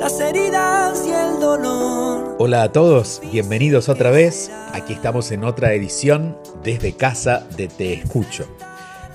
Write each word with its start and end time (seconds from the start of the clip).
las 0.00 0.18
heridas 0.18 1.06
y 1.06 1.10
el 1.10 1.38
dolor. 1.38 2.36
Hola 2.38 2.62
a 2.62 2.72
todos, 2.72 3.20
bienvenidos 3.30 3.90
otra 3.90 4.10
vez. 4.10 4.50
Aquí 4.72 4.94
estamos 4.94 5.30
en 5.30 5.44
otra 5.44 5.74
edición 5.74 6.38
desde 6.64 6.96
casa 6.96 7.46
de 7.54 7.68
Te 7.68 7.92
Escucho. 7.92 8.48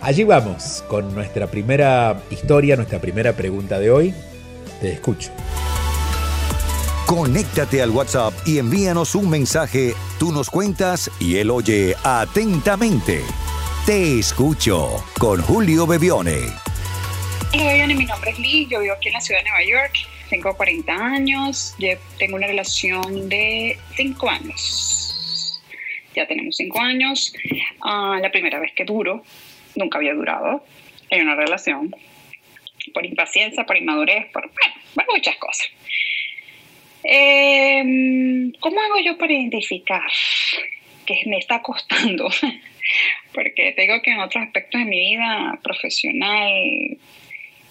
Allí 0.00 0.22
vamos 0.24 0.84
con 0.88 1.14
nuestra 1.14 1.46
primera 1.46 2.20
historia, 2.30 2.74
nuestra 2.76 3.00
primera 3.00 3.32
pregunta 3.32 3.78
de 3.78 3.90
hoy. 3.90 4.12
Te 4.80 4.92
escucho. 4.92 5.30
Conéctate 7.06 7.80
al 7.80 7.90
WhatsApp 7.90 8.34
y 8.46 8.58
envíanos 8.58 9.14
un 9.14 9.30
mensaje. 9.30 9.94
Tú 10.18 10.32
nos 10.32 10.50
cuentas 10.50 11.10
y 11.18 11.36
él 11.36 11.50
oye 11.50 11.96
atentamente. 12.04 13.22
Te 13.86 14.18
escucho 14.18 15.02
con 15.18 15.40
Julio 15.40 15.86
Bebione. 15.86 16.67
Hola 17.50 17.86
mi 17.86 18.04
nombre 18.04 18.30
es 18.30 18.38
Lee, 18.38 18.66
yo 18.70 18.80
vivo 18.80 18.92
aquí 18.92 19.08
en 19.08 19.14
la 19.14 19.22
ciudad 19.22 19.40
de 19.42 19.48
Nueva 19.48 19.64
York, 19.64 19.94
tengo 20.28 20.54
40 20.54 20.92
años, 20.92 21.74
tengo 22.18 22.36
una 22.36 22.46
relación 22.46 23.30
de 23.30 23.78
5 23.96 24.28
años. 24.28 25.58
Ya 26.14 26.26
tenemos 26.26 26.56
5 26.56 26.78
años. 26.78 27.32
Ah, 27.80 28.18
la 28.20 28.30
primera 28.30 28.60
vez 28.60 28.72
que 28.72 28.84
duro, 28.84 29.22
nunca 29.76 29.96
había 29.96 30.12
durado 30.12 30.62
en 31.08 31.22
una 31.22 31.36
relación. 31.36 31.94
Por 32.92 33.06
impaciencia, 33.06 33.64
por 33.64 33.78
inmadurez, 33.78 34.26
por 34.30 34.50
bueno, 34.94 35.12
muchas 35.14 35.36
cosas. 35.36 35.70
Eh, 37.02 38.52
¿Cómo 38.60 38.80
hago 38.80 38.98
yo 39.02 39.16
para 39.16 39.32
identificar 39.32 40.10
que 41.06 41.22
me 41.26 41.38
está 41.38 41.62
costando? 41.62 42.28
Porque 43.32 43.72
tengo 43.72 44.02
que 44.02 44.10
en 44.10 44.20
otros 44.20 44.44
aspectos 44.44 44.80
de 44.80 44.86
mi 44.86 44.98
vida 44.98 45.58
profesional, 45.62 46.52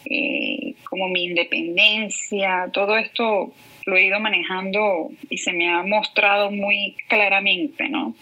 eh, 0.09 0.73
como 0.90 1.09
mi 1.09 1.25
independencia, 1.25 2.69
todo 2.72 2.97
esto 2.97 3.53
lo 3.85 3.97
he 3.97 4.06
ido 4.06 4.19
manejando 4.19 5.09
y 5.29 5.38
se 5.38 5.53
me 5.53 5.69
ha 5.69 5.84
mostrado 5.84 6.51
muy 6.51 6.95
claramente, 7.07 7.88
¿no? 7.90 8.16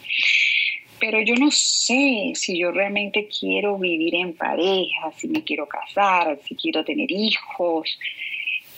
Pero 1.00 1.19
yo 1.22 1.35
no 1.35 1.51
sé 1.51 2.31
si 2.35 2.57
yo 2.57 2.72
realmente 2.72 3.28
quiero 3.28 3.78
vivir 3.78 4.16
en 4.16 4.34
pareja, 4.34 5.12
si 5.18 5.28
me 5.28 5.44
quiero 5.44 5.68
casar, 5.68 6.40
si 6.47 6.56
quiero 6.56 6.85
tener 6.85 7.12
hijos, 7.12 8.00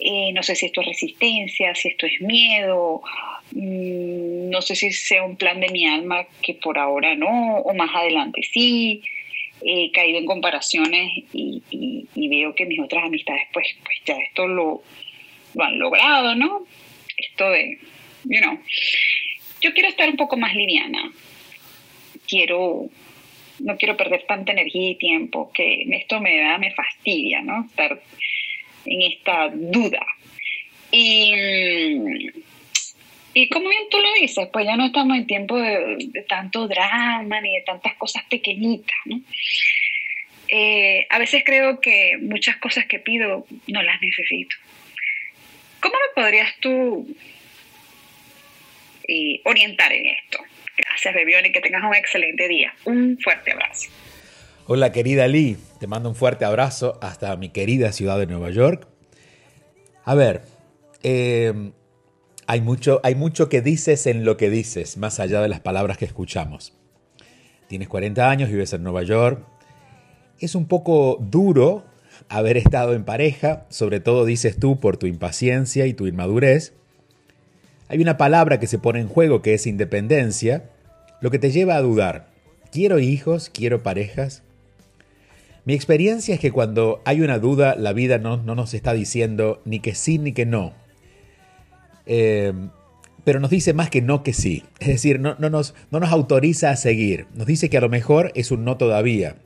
eh, 0.00 0.32
no 0.32 0.42
sé 0.42 0.54
si 0.54 0.66
esto 0.66 0.80
es 0.80 0.88
resistencia, 0.88 1.74
si 1.74 1.88
esto 1.88 2.06
es 2.06 2.20
miedo, 2.20 3.02
mm, 3.52 4.50
no 4.50 4.62
sé 4.62 4.76
si 4.76 4.92
sea 4.92 5.24
un 5.24 5.36
plan 5.36 5.60
de 5.60 5.68
mi 5.68 5.86
alma 5.86 6.26
que 6.42 6.54
por 6.54 6.78
ahora 6.78 7.14
no, 7.14 7.58
o 7.58 7.74
más 7.74 7.90
adelante 7.94 8.42
sí. 8.42 9.02
He 9.60 9.90
caído 9.92 10.18
en 10.18 10.26
comparaciones 10.26 11.24
y, 11.32 11.62
veo 12.14 12.54
que 12.54 12.66
mis 12.66 12.80
otras 12.80 13.04
amistades, 13.04 13.42
pues, 13.52 13.66
pues 13.82 13.96
ya 14.04 14.14
esto 14.14 14.46
lo, 14.46 14.82
lo 15.54 15.64
han 15.64 15.78
logrado, 15.78 16.34
¿no? 16.34 16.66
Esto 17.16 17.50
de, 17.50 17.78
you 18.24 18.40
know, 18.40 18.58
yo 19.60 19.72
quiero 19.72 19.88
estar 19.88 20.08
un 20.08 20.16
poco 20.16 20.36
más 20.36 20.54
liviana. 20.54 21.10
Quiero, 22.26 22.88
no 23.60 23.76
quiero 23.76 23.96
perder 23.96 24.24
tanta 24.26 24.52
energía 24.52 24.90
y 24.90 24.94
tiempo, 24.96 25.50
que 25.52 25.82
esto 25.90 26.20
me 26.20 26.38
da, 26.38 26.58
me 26.58 26.72
fastidia, 26.74 27.40
¿no? 27.42 27.64
Estar 27.64 28.00
en 28.84 29.02
esta 29.02 29.48
duda. 29.48 30.06
Y, 30.90 32.30
y 33.40 33.48
como 33.48 33.68
bien 33.68 33.84
tú 33.88 33.98
lo 33.98 34.12
dices, 34.20 34.48
pues 34.52 34.66
ya 34.66 34.76
no 34.76 34.86
estamos 34.86 35.16
en 35.16 35.24
tiempo 35.24 35.56
de, 35.60 36.24
tanto 36.28 36.66
drama 36.66 37.40
ni 37.40 37.54
de 37.54 37.62
tantas 37.62 37.94
cosas 37.94 38.24
pequeñitas, 38.28 38.96
¿no? 39.04 39.20
Eh, 40.48 41.06
a 41.08 41.20
veces 41.20 41.44
creo 41.46 41.80
que 41.80 42.16
muchas 42.20 42.56
cosas 42.56 42.86
que 42.86 42.98
pido 42.98 43.46
no 43.68 43.82
las 43.82 44.02
necesito. 44.02 44.56
¿Cómo 45.80 45.94
me 45.94 46.20
podrías 46.20 46.52
tú 46.58 47.14
eh, 49.06 49.40
orientar 49.44 49.92
en 49.92 50.06
esto? 50.06 50.40
Gracias, 50.76 51.14
Bebione, 51.14 51.52
que 51.52 51.60
tengas 51.60 51.84
un 51.84 51.94
excelente 51.94 52.48
día. 52.48 52.74
Un 52.86 53.18
fuerte 53.22 53.52
abrazo. 53.52 53.88
Hola 54.66 54.90
querida 54.90 55.28
Lee, 55.28 55.56
te 55.78 55.86
mando 55.86 56.08
un 56.08 56.16
fuerte 56.16 56.44
abrazo 56.44 56.98
hasta 57.00 57.36
mi 57.36 57.50
querida 57.50 57.92
ciudad 57.92 58.18
de 58.18 58.26
Nueva 58.26 58.50
York. 58.50 58.88
A 60.04 60.16
ver, 60.16 60.42
eh, 61.04 61.52
hay, 62.48 62.62
mucho, 62.62 63.00
hay 63.04 63.14
mucho 63.14 63.50
que 63.50 63.60
dices 63.60 64.06
en 64.06 64.24
lo 64.24 64.38
que 64.38 64.48
dices, 64.48 64.96
más 64.96 65.20
allá 65.20 65.42
de 65.42 65.48
las 65.48 65.60
palabras 65.60 65.98
que 65.98 66.06
escuchamos. 66.06 66.72
Tienes 67.68 67.88
40 67.88 68.30
años, 68.30 68.48
vives 68.48 68.72
en 68.72 68.82
Nueva 68.82 69.02
York. 69.02 69.44
Es 70.40 70.54
un 70.54 70.66
poco 70.66 71.18
duro 71.20 71.84
haber 72.30 72.56
estado 72.56 72.94
en 72.94 73.04
pareja, 73.04 73.66
sobre 73.68 74.00
todo 74.00 74.24
dices 74.24 74.58
tú 74.58 74.80
por 74.80 74.96
tu 74.96 75.06
impaciencia 75.06 75.86
y 75.86 75.92
tu 75.92 76.06
inmadurez. 76.06 76.72
Hay 77.88 78.00
una 78.00 78.16
palabra 78.16 78.58
que 78.58 78.66
se 78.66 78.78
pone 78.78 79.00
en 79.00 79.08
juego 79.08 79.42
que 79.42 79.52
es 79.52 79.66
independencia, 79.66 80.70
lo 81.20 81.30
que 81.30 81.38
te 81.38 81.50
lleva 81.50 81.76
a 81.76 81.82
dudar. 81.82 82.30
¿Quiero 82.72 82.98
hijos? 82.98 83.50
¿Quiero 83.50 83.82
parejas? 83.82 84.42
Mi 85.66 85.74
experiencia 85.74 86.34
es 86.34 86.40
que 86.40 86.50
cuando 86.50 87.02
hay 87.04 87.20
una 87.20 87.38
duda, 87.38 87.74
la 87.76 87.92
vida 87.92 88.16
no, 88.16 88.38
nos 88.38 88.72
está 88.72 88.94
diciendo 88.94 89.60
ni 89.66 89.80
que 89.80 89.94
sí 89.94 90.18
ni 90.18 90.32
que 90.32 90.46
no. 90.46 90.72
Eh, 92.08 92.52
pero 93.28 93.40
nos 93.40 93.50
dice 93.50 93.74
más 93.74 93.90
que 93.90 94.00
no 94.00 94.22
que 94.22 94.32
sí. 94.32 94.64
Es 94.80 94.88
decir, 94.88 95.20
no, 95.20 95.36
nos, 95.38 95.74
no 95.90 96.00
nos 96.00 96.10
autoriza 96.10 96.70
a 96.70 96.76
seguir. 96.76 97.26
Nos 97.34 97.46
dice 97.46 97.68
que 97.68 97.76
a 97.76 97.82
lo 97.82 97.90
mejor 97.90 98.32
es 98.34 98.50
un 98.50 98.64
no 98.64 98.78
todavía. 98.78 99.36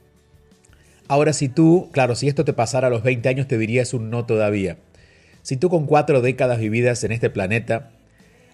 Ahora, 1.08 1.32
si 1.32 1.48
tú, 1.48 1.90
claro, 1.92 2.14
si 2.14 2.28
esto 2.28 2.44
te 2.44 2.52
pasara 2.52 2.86
a 2.86 2.90
los 2.90 3.02
20 3.02 3.28
años, 3.28 3.48
te 3.48 3.58
dirías 3.58 3.92
un 3.92 4.08
no 4.08 4.25
todavía. 4.25 4.78
Si 5.42 5.56
tú 5.56 5.69
con 5.69 5.86
cuatro 5.86 6.22
décadas 6.22 6.60
vividas 6.60 7.02
en 7.02 7.10
este 7.10 7.28
planeta, 7.28 7.90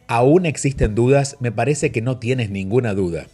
aún 0.07 0.47
existen 0.47 0.95
dudas, 0.95 1.37
me 1.41 1.53
parece 1.53 1.93
que 1.93 2.01
no 2.01 2.19
tienes 2.19 2.49
ninguna 2.49 2.95
duda. 2.95 3.27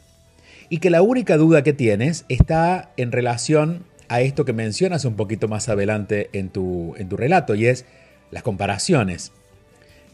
Y 0.71 0.79
que 0.79 0.91
la 0.91 1.01
única 1.01 1.37
duda 1.37 1.63
que 1.63 1.73
tienes 1.73 2.25
está 2.29 2.91
en 2.97 3.13
relación 3.13 3.85
a 4.09 4.21
esto 4.21 4.45
que 4.45 4.53
mencionas 4.53 5.05
un 5.05 5.15
poquito 5.15 5.47
más 5.47 5.69
adelante 5.69 6.29
en 6.33 6.51
tu 6.51 6.95
relato, 7.11 7.55
y 7.55 7.67
es 7.67 7.85
las 8.33 8.43
comparaciones. 8.43 9.31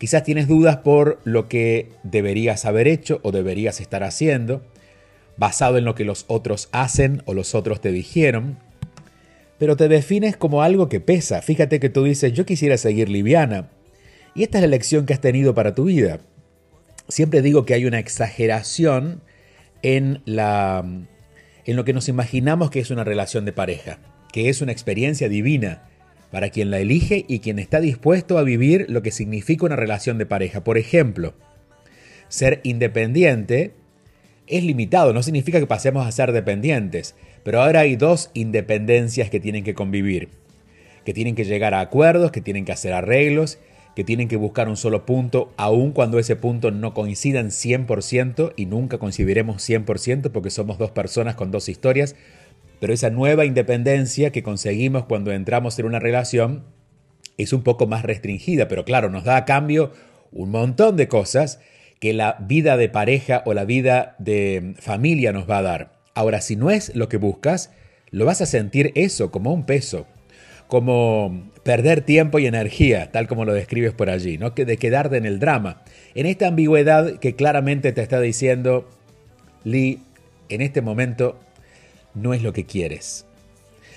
Quizás 0.00 0.23
tienes 0.23 0.49
dudas 0.49 0.79
por 0.79 1.20
lo 1.25 1.47
que 1.47 1.91
deberías 2.05 2.64
haber 2.64 2.88
hecho 2.88 3.20
o 3.23 3.32
deberías 3.32 3.82
estar 3.82 4.02
haciendo, 4.02 4.62
basado 5.37 5.76
en 5.76 5.85
lo 5.85 5.94
que 5.94 6.06
los 6.06 6.25
otros 6.26 6.70
hacen 6.73 7.23
o 7.26 7.35
los 7.35 7.55
otros 7.55 7.82
te 7.82 7.93
dijeron, 7.93 8.56
pero 9.58 9.76
te 9.76 9.88
defines 9.88 10.38
como 10.38 10.62
algo 10.62 10.88
que 10.88 11.00
pesa. 11.00 11.43
Fíjate 11.43 11.81
que 11.81 11.91
tú 11.91 12.05
dices, 12.05 12.32
yo 12.32 12.47
quisiera 12.47 12.79
seguir 12.79 13.11
liviana. 13.11 13.69
Y 14.35 14.43
esta 14.43 14.56
es 14.56 14.62
la 14.62 14.69
lección 14.69 15.05
que 15.05 15.12
has 15.12 15.20
tenido 15.20 15.55
para 15.55 15.75
tu 15.75 15.85
vida. 15.85 16.20
Siempre 17.08 17.43
digo 17.43 17.67
que 17.67 17.75
hay 17.75 17.85
una 17.85 17.99
exageración 17.99 19.20
en 19.82 20.23
la 20.25 20.82
en 21.67 21.76
lo 21.76 21.85
que 21.85 21.93
nos 21.93 22.08
imaginamos 22.08 22.70
que 22.70 22.81
es 22.81 22.91
una 22.91 23.05
relación 23.05 23.44
de 23.44 23.53
pareja, 23.53 23.99
que 24.32 24.49
es 24.49 24.62
una 24.62 24.73
experiencia 24.73 25.29
divina 25.29 25.89
para 26.31 26.50
quien 26.50 26.71
la 26.71 26.79
elige 26.79 27.25
y 27.29 27.41
quien 27.41 27.59
está 27.59 27.81
dispuesto 27.81 28.38
a 28.38 28.43
vivir 28.43 28.87
lo 28.88 29.03
que 29.03 29.11
significa 29.11 29.67
una 29.67 29.77
relación 29.77 30.19
de 30.19 30.27
pareja. 30.27 30.62
Por 30.62 30.79
ejemplo, 30.79 31.35
ser 32.29 32.61
independiente 32.62 33.73
es 34.47 34.65
limitado, 34.65 35.12
no 35.12 35.23
significa 35.23 35.61
que 35.61 35.67
pasemos 35.67 36.06
a 36.06 36.12
ser 36.12 36.32
dependientes, 36.32 37.15
pero 37.43 37.62
ahora 37.62 37.81
hay 37.81 37.97
dos 37.97 38.31
independencias 38.35 39.31
que 39.31 39.41
tienen 39.41 39.65
que 39.65 39.75
convivir, 39.75 40.29
que 41.05 41.15
tienen 41.15 41.35
que 41.35 41.44
llegar 41.44 41.75
a 41.75 41.81
acuerdos, 41.81 42.32
que 42.32 42.41
tienen 42.41 42.65
que 42.65 42.73
hacer 42.73 42.93
arreglos, 42.93 43.59
que 43.94 44.05
tienen 44.05 44.29
que 44.29 44.37
buscar 44.37 44.69
un 44.69 44.77
solo 44.77 45.05
punto, 45.05 45.53
aun 45.56 45.93
cuando 45.93 46.19
ese 46.19 46.37
punto 46.37 46.71
no 46.71 46.94
coincida 46.94 47.41
en 47.41 47.49
100% 47.49 48.53
y 48.56 48.67
nunca 48.67 48.99
coincidiremos 48.99 49.69
100% 49.69 50.31
porque 50.31 50.50
somos 50.50 50.79
dos 50.79 50.91
personas 50.91 51.35
con 51.35 51.50
dos 51.50 51.69
historias, 51.69 52.15
pero 52.81 52.93
esa 52.93 53.11
nueva 53.11 53.44
independencia 53.44 54.32
que 54.32 54.43
conseguimos 54.43 55.05
cuando 55.05 55.31
entramos 55.32 55.79
en 55.79 55.87
una 55.87 56.00
relación 56.00 56.65
es 57.37 57.53
un 57.53 57.62
poco 57.62 57.87
más 57.87 58.03
restringida, 58.03 58.69
pero 58.69 58.85
claro, 58.85 59.11
nos 59.11 59.25
da 59.25 59.37
a 59.37 59.44
cambio 59.44 59.93
un 60.32 60.50
montón 60.50 60.97
de 60.97 61.09
cosas 61.09 61.61
que 62.00 62.12
la 62.15 62.37
vida 62.41 62.77
de 62.77 62.88
pareja 62.88 63.43
o 63.44 63.55
la 63.55 63.65
vida 63.65 64.17
de 64.19 64.75
familia 64.79 65.32
nos 65.32 65.49
va 65.49 65.59
a 65.59 65.62
dar. 65.62 65.93
Ahora, 66.15 66.41
si 66.41 66.56
no 66.56 66.71
es 66.71 66.94
lo 66.97 67.09
que 67.09 67.19
buscas, 67.19 67.71
lo 68.11 68.25
vas 68.25 68.41
a 68.41 68.47
sentir 68.47 68.93
eso 68.94 69.31
como 69.31 69.53
un 69.53 69.65
peso, 69.65 70.06
como 70.67 71.50
perder 71.62 72.00
tiempo 72.00 72.38
y 72.38 72.47
energía, 72.47 73.11
tal 73.12 73.29
como 73.29 73.44
lo 73.44 73.53
describes 73.53 73.93
por 73.93 74.09
allí, 74.09 74.38
¿no? 74.38 74.55
Que 74.55 74.65
de 74.65 74.79
quedarte 74.79 75.19
en 75.19 75.27
el 75.27 75.38
drama. 75.38 75.82
En 76.15 76.27
esta 76.27 76.49
ambigüedad 76.49 77.19
que 77.19 77.37
claramente 77.37 77.93
te 77.93 78.03
está 78.03 78.21
diciendo, 78.21 78.88
Lee, 79.65 80.03
en 80.49 80.62
este 80.62 80.81
momento 80.81 81.38
no 82.14 82.34
es 82.34 82.42
lo 82.42 82.52
que 82.52 82.64
quieres. 82.64 83.26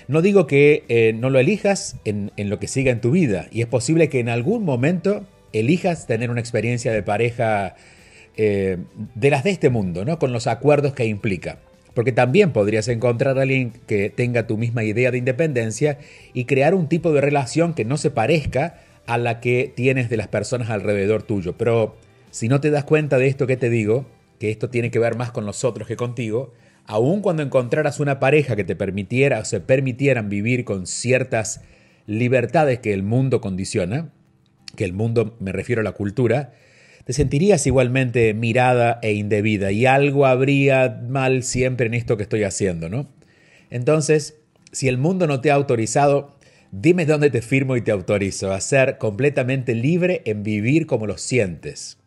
No 0.06 0.22
digo 0.22 0.46
que 0.46 0.84
eh, 0.88 1.14
no 1.14 1.30
lo 1.30 1.38
elijas 1.38 1.96
en, 2.04 2.30
lo 2.36 2.58
que 2.58 2.68
siga 2.68 2.92
en 2.92 3.00
tu 3.00 3.10
vida, 3.10 3.48
y 3.50 3.62
es 3.62 3.66
posible 3.66 4.08
que 4.08 4.20
en 4.20 4.28
algún 4.28 4.64
momento 4.64 5.24
elijas 5.52 6.06
tener 6.06 6.30
una 6.30 6.40
experiencia 6.40 6.92
de 6.92 7.02
pareja 7.02 7.76
eh, 8.36 8.78
de 9.14 9.30
las 9.30 9.44
de 9.44 9.50
este 9.50 9.70
mundo, 9.70 10.04
¿no? 10.04 10.18
con 10.18 10.32
los 10.32 10.46
acuerdos 10.46 10.92
que 10.92 11.06
implica. 11.06 11.58
Porque 11.94 12.12
también 12.12 12.52
podrías 12.52 12.88
encontrar 12.88 13.38
a 13.38 13.42
alguien 13.42 13.72
que 13.86 14.10
tenga 14.10 14.48
tu 14.48 14.58
misma 14.58 14.82
idea 14.82 15.12
de 15.12 15.18
independencia 15.18 15.98
y 16.32 16.44
crear 16.44 16.74
un 16.74 16.88
tipo 16.88 17.12
de 17.12 17.20
relación 17.20 17.72
que 17.72 17.84
no 17.84 17.96
se 17.96 18.10
parezca 18.10 18.80
a 19.06 19.16
la 19.16 19.40
que 19.40 19.72
tienes 19.74 20.10
de 20.10 20.16
las 20.16 20.26
personas 20.26 20.70
alrededor 20.70 21.22
tuyo. 21.22 21.56
Pero 21.56 21.96
si 22.32 22.48
no 22.48 22.60
te 22.60 22.70
das 22.70 22.82
cuenta 22.82 23.16
de 23.16 23.28
esto 23.28 23.46
que 23.46 23.56
te 23.56 23.70
digo, 23.70 24.06
que 24.40 24.50
esto 24.50 24.70
tiene 24.70 24.90
que 24.90 24.98
ver 24.98 25.16
más 25.16 25.30
con 25.30 25.46
los 25.46 25.62
otros 25.62 25.86
que 25.86 25.94
contigo, 25.94 26.52
aun 26.86 27.20
cuando 27.20 27.42
encontraras 27.42 28.00
una 28.00 28.20
pareja 28.20 28.56
que 28.56 28.64
te 28.64 28.76
permitiera 28.76 29.40
o 29.40 29.44
se 29.44 29.60
permitieran 29.60 30.28
vivir 30.28 30.64
con 30.64 30.86
ciertas 30.86 31.62
libertades 32.06 32.80
que 32.80 32.92
el 32.92 33.02
mundo 33.02 33.40
condiciona, 33.40 34.12
que 34.76 34.84
el 34.84 34.92
mundo 34.92 35.36
me 35.40 35.52
refiero 35.52 35.80
a 35.80 35.84
la 35.84 35.92
cultura, 35.92 36.52
te 37.04 37.12
sentirías 37.12 37.66
igualmente 37.66 38.32
mirada 38.34 38.98
e 39.02 39.12
indebida 39.12 39.72
y 39.72 39.86
algo 39.86 40.26
habría 40.26 41.02
mal 41.08 41.42
siempre 41.42 41.86
en 41.86 41.94
esto 41.94 42.16
que 42.16 42.22
estoy 42.22 42.44
haciendo, 42.44 42.88
¿no? 42.88 43.08
Entonces, 43.70 44.36
si 44.72 44.88
el 44.88 44.98
mundo 44.98 45.26
no 45.26 45.40
te 45.40 45.50
ha 45.50 45.54
autorizado, 45.54 46.38
dime 46.70 47.06
dónde 47.06 47.30
te 47.30 47.42
firmo 47.42 47.76
y 47.76 47.82
te 47.82 47.92
autorizo 47.92 48.52
a 48.52 48.60
ser 48.60 48.98
completamente 48.98 49.74
libre 49.74 50.22
en 50.24 50.42
vivir 50.42 50.86
como 50.86 51.06
lo 51.06 51.18
sientes. 51.18 51.98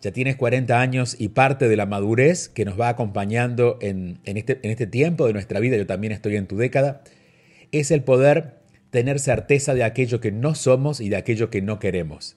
Ya 0.00 0.12
tienes 0.12 0.36
40 0.36 0.80
años 0.80 1.16
y 1.18 1.28
parte 1.28 1.68
de 1.68 1.76
la 1.76 1.84
madurez 1.84 2.48
que 2.48 2.64
nos 2.64 2.80
va 2.80 2.88
acompañando 2.88 3.78
en, 3.82 4.18
este, 4.24 4.58
en 4.62 4.70
este 4.70 4.86
tiempo 4.86 5.26
de 5.26 5.34
nuestra 5.34 5.60
vida, 5.60 5.76
yo 5.76 5.86
también 5.86 6.12
estoy 6.12 6.36
en 6.36 6.46
tu 6.46 6.56
década, 6.56 7.02
es 7.70 7.90
el 7.90 8.02
poder 8.02 8.60
tener 8.90 9.18
certeza 9.20 9.74
de 9.74 9.84
aquello 9.84 10.20
que 10.20 10.32
no 10.32 10.54
somos 10.54 11.00
y 11.00 11.10
de 11.10 11.16
aquello 11.16 11.50
que 11.50 11.60
no 11.60 11.78
queremos. 11.78 12.36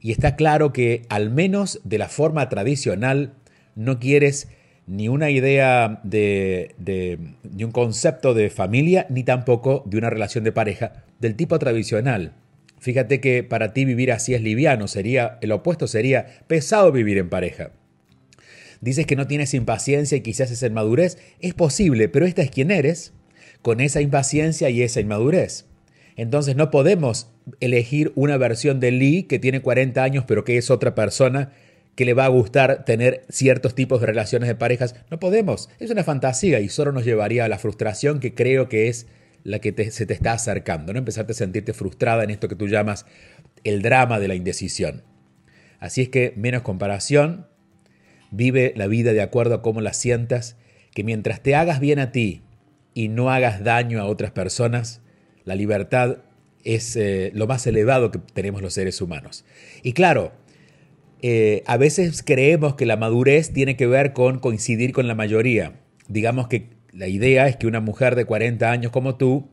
Y 0.00 0.10
está 0.10 0.36
claro 0.36 0.72
que 0.72 1.02
al 1.10 1.30
menos 1.30 1.80
de 1.84 1.98
la 1.98 2.08
forma 2.08 2.48
tradicional 2.48 3.34
no 3.76 4.00
quieres 4.00 4.48
ni 4.86 5.08
una 5.08 5.30
idea 5.30 6.00
de, 6.02 6.74
de, 6.78 7.18
ni 7.54 7.62
un 7.62 7.70
concepto 7.70 8.34
de 8.34 8.50
familia, 8.50 9.06
ni 9.10 9.22
tampoco 9.22 9.84
de 9.86 9.98
una 9.98 10.10
relación 10.10 10.44
de 10.44 10.52
pareja 10.52 11.04
del 11.20 11.36
tipo 11.36 11.58
tradicional. 11.58 12.32
Fíjate 12.82 13.20
que 13.20 13.44
para 13.44 13.72
ti 13.72 13.84
vivir 13.84 14.10
así 14.10 14.34
es 14.34 14.42
liviano, 14.42 14.88
sería 14.88 15.38
el 15.40 15.52
opuesto 15.52 15.86
sería 15.86 16.26
pesado 16.48 16.90
vivir 16.90 17.16
en 17.16 17.28
pareja. 17.28 17.70
Dices 18.80 19.06
que 19.06 19.14
no 19.14 19.28
tienes 19.28 19.54
impaciencia 19.54 20.18
y 20.18 20.20
quizás 20.20 20.50
es 20.50 20.64
inmadurez, 20.64 21.16
es 21.38 21.54
posible, 21.54 22.08
pero 22.08 22.26
esta 22.26 22.42
es 22.42 22.50
quien 22.50 22.72
eres, 22.72 23.12
con 23.62 23.78
esa 23.78 24.00
impaciencia 24.00 24.68
y 24.68 24.82
esa 24.82 24.98
inmadurez. 24.98 25.66
Entonces 26.16 26.56
no 26.56 26.72
podemos 26.72 27.28
elegir 27.60 28.10
una 28.16 28.36
versión 28.36 28.80
de 28.80 28.90
Lee 28.90 29.22
que 29.28 29.38
tiene 29.38 29.62
40 29.62 30.02
años 30.02 30.24
pero 30.26 30.42
que 30.42 30.58
es 30.58 30.68
otra 30.68 30.96
persona 30.96 31.52
que 31.94 32.04
le 32.04 32.14
va 32.14 32.24
a 32.24 32.30
gustar 32.30 32.84
tener 32.84 33.24
ciertos 33.28 33.76
tipos 33.76 34.00
de 34.00 34.08
relaciones 34.08 34.48
de 34.48 34.56
parejas. 34.56 34.96
No 35.08 35.20
podemos. 35.20 35.70
Es 35.78 35.92
una 35.92 36.02
fantasía 36.02 36.58
y 36.58 36.68
solo 36.68 36.90
nos 36.90 37.04
llevaría 37.04 37.44
a 37.44 37.48
la 37.48 37.60
frustración 37.60 38.18
que 38.18 38.34
creo 38.34 38.68
que 38.68 38.88
es 38.88 39.06
la 39.44 39.58
que 39.58 39.90
se 39.90 40.06
te 40.06 40.14
está 40.14 40.32
acercando, 40.32 40.92
¿no? 40.92 40.98
Empezarte 40.98 41.32
a 41.32 41.34
sentirte 41.34 41.72
frustrada 41.72 42.24
en 42.24 42.30
esto 42.30 42.48
que 42.48 42.56
tú 42.56 42.68
llamas 42.68 43.06
el 43.64 43.82
drama 43.82 44.20
de 44.20 44.28
la 44.28 44.34
indecisión. 44.34 45.02
Así 45.78 46.02
es 46.02 46.08
que 46.08 46.32
menos 46.36 46.62
comparación, 46.62 47.46
vive 48.30 48.72
la 48.76 48.86
vida 48.86 49.12
de 49.12 49.22
acuerdo 49.22 49.56
a 49.56 49.62
cómo 49.62 49.80
la 49.80 49.92
sientas, 49.92 50.56
que 50.94 51.04
mientras 51.04 51.42
te 51.42 51.54
hagas 51.54 51.80
bien 51.80 51.98
a 51.98 52.12
ti 52.12 52.42
y 52.94 53.08
no 53.08 53.30
hagas 53.30 53.64
daño 53.64 54.00
a 54.00 54.06
otras 54.06 54.30
personas, 54.30 55.00
la 55.44 55.54
libertad 55.54 56.18
es 56.64 56.96
eh, 56.96 57.32
lo 57.34 57.46
más 57.46 57.66
elevado 57.66 58.10
que 58.10 58.20
tenemos 58.32 58.62
los 58.62 58.74
seres 58.74 59.00
humanos. 59.00 59.44
Y 59.82 59.92
claro, 59.92 60.32
eh, 61.20 61.62
a 61.66 61.76
veces 61.76 62.22
creemos 62.22 62.74
que 62.74 62.86
la 62.86 62.96
madurez 62.96 63.52
tiene 63.52 63.76
que 63.76 63.86
ver 63.86 64.12
con 64.12 64.38
coincidir 64.38 64.92
con 64.92 65.08
la 65.08 65.14
mayoría. 65.14 65.80
Digamos 66.08 66.48
que 66.48 66.68
la 66.92 67.08
idea 67.08 67.48
es 67.48 67.56
que 67.56 67.66
una 67.66 67.80
mujer 67.80 68.16
de 68.16 68.26
40 68.26 68.70
años 68.70 68.92
como 68.92 69.16
tú, 69.16 69.48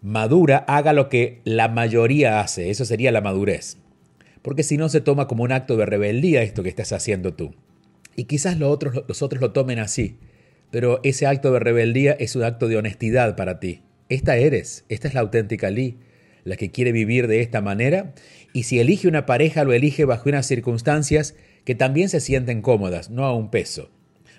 madura, 0.00 0.64
haga 0.68 0.92
lo 0.92 1.08
que 1.08 1.40
la 1.44 1.68
mayoría 1.68 2.40
hace. 2.40 2.70
Eso 2.70 2.84
sería 2.84 3.12
la 3.12 3.20
madurez. 3.20 3.76
Porque 4.42 4.62
si 4.62 4.76
no 4.76 4.88
se 4.88 5.00
toma 5.00 5.26
como 5.26 5.44
un 5.44 5.52
acto 5.52 5.76
de 5.76 5.86
rebeldía 5.86 6.42
esto 6.42 6.62
que 6.62 6.68
estás 6.68 6.92
haciendo 6.92 7.34
tú. 7.34 7.54
Y 8.14 8.24
quizás 8.24 8.58
los 8.58 8.70
otros, 8.70 9.04
los 9.06 9.22
otros 9.22 9.42
lo 9.42 9.52
tomen 9.52 9.78
así. 9.78 10.16
Pero 10.70 11.00
ese 11.04 11.26
acto 11.26 11.52
de 11.52 11.60
rebeldía 11.60 12.12
es 12.12 12.36
un 12.36 12.44
acto 12.44 12.68
de 12.68 12.76
honestidad 12.76 13.36
para 13.36 13.60
ti. 13.60 13.82
Esta 14.08 14.36
eres, 14.36 14.84
esta 14.88 15.08
es 15.08 15.14
la 15.14 15.20
auténtica 15.20 15.68
Lee, 15.70 15.98
la 16.44 16.56
que 16.56 16.70
quiere 16.70 16.92
vivir 16.92 17.26
de 17.26 17.40
esta 17.40 17.60
manera, 17.60 18.14
y 18.52 18.62
si 18.62 18.78
elige 18.78 19.08
una 19.08 19.26
pareja 19.26 19.64
lo 19.64 19.72
elige 19.72 20.04
bajo 20.04 20.28
unas 20.28 20.46
circunstancias 20.46 21.34
que 21.64 21.74
también 21.74 22.08
se 22.08 22.20
sienten 22.20 22.62
cómodas, 22.62 23.10
no 23.10 23.24
a 23.24 23.34
un 23.34 23.50
peso, 23.50 23.90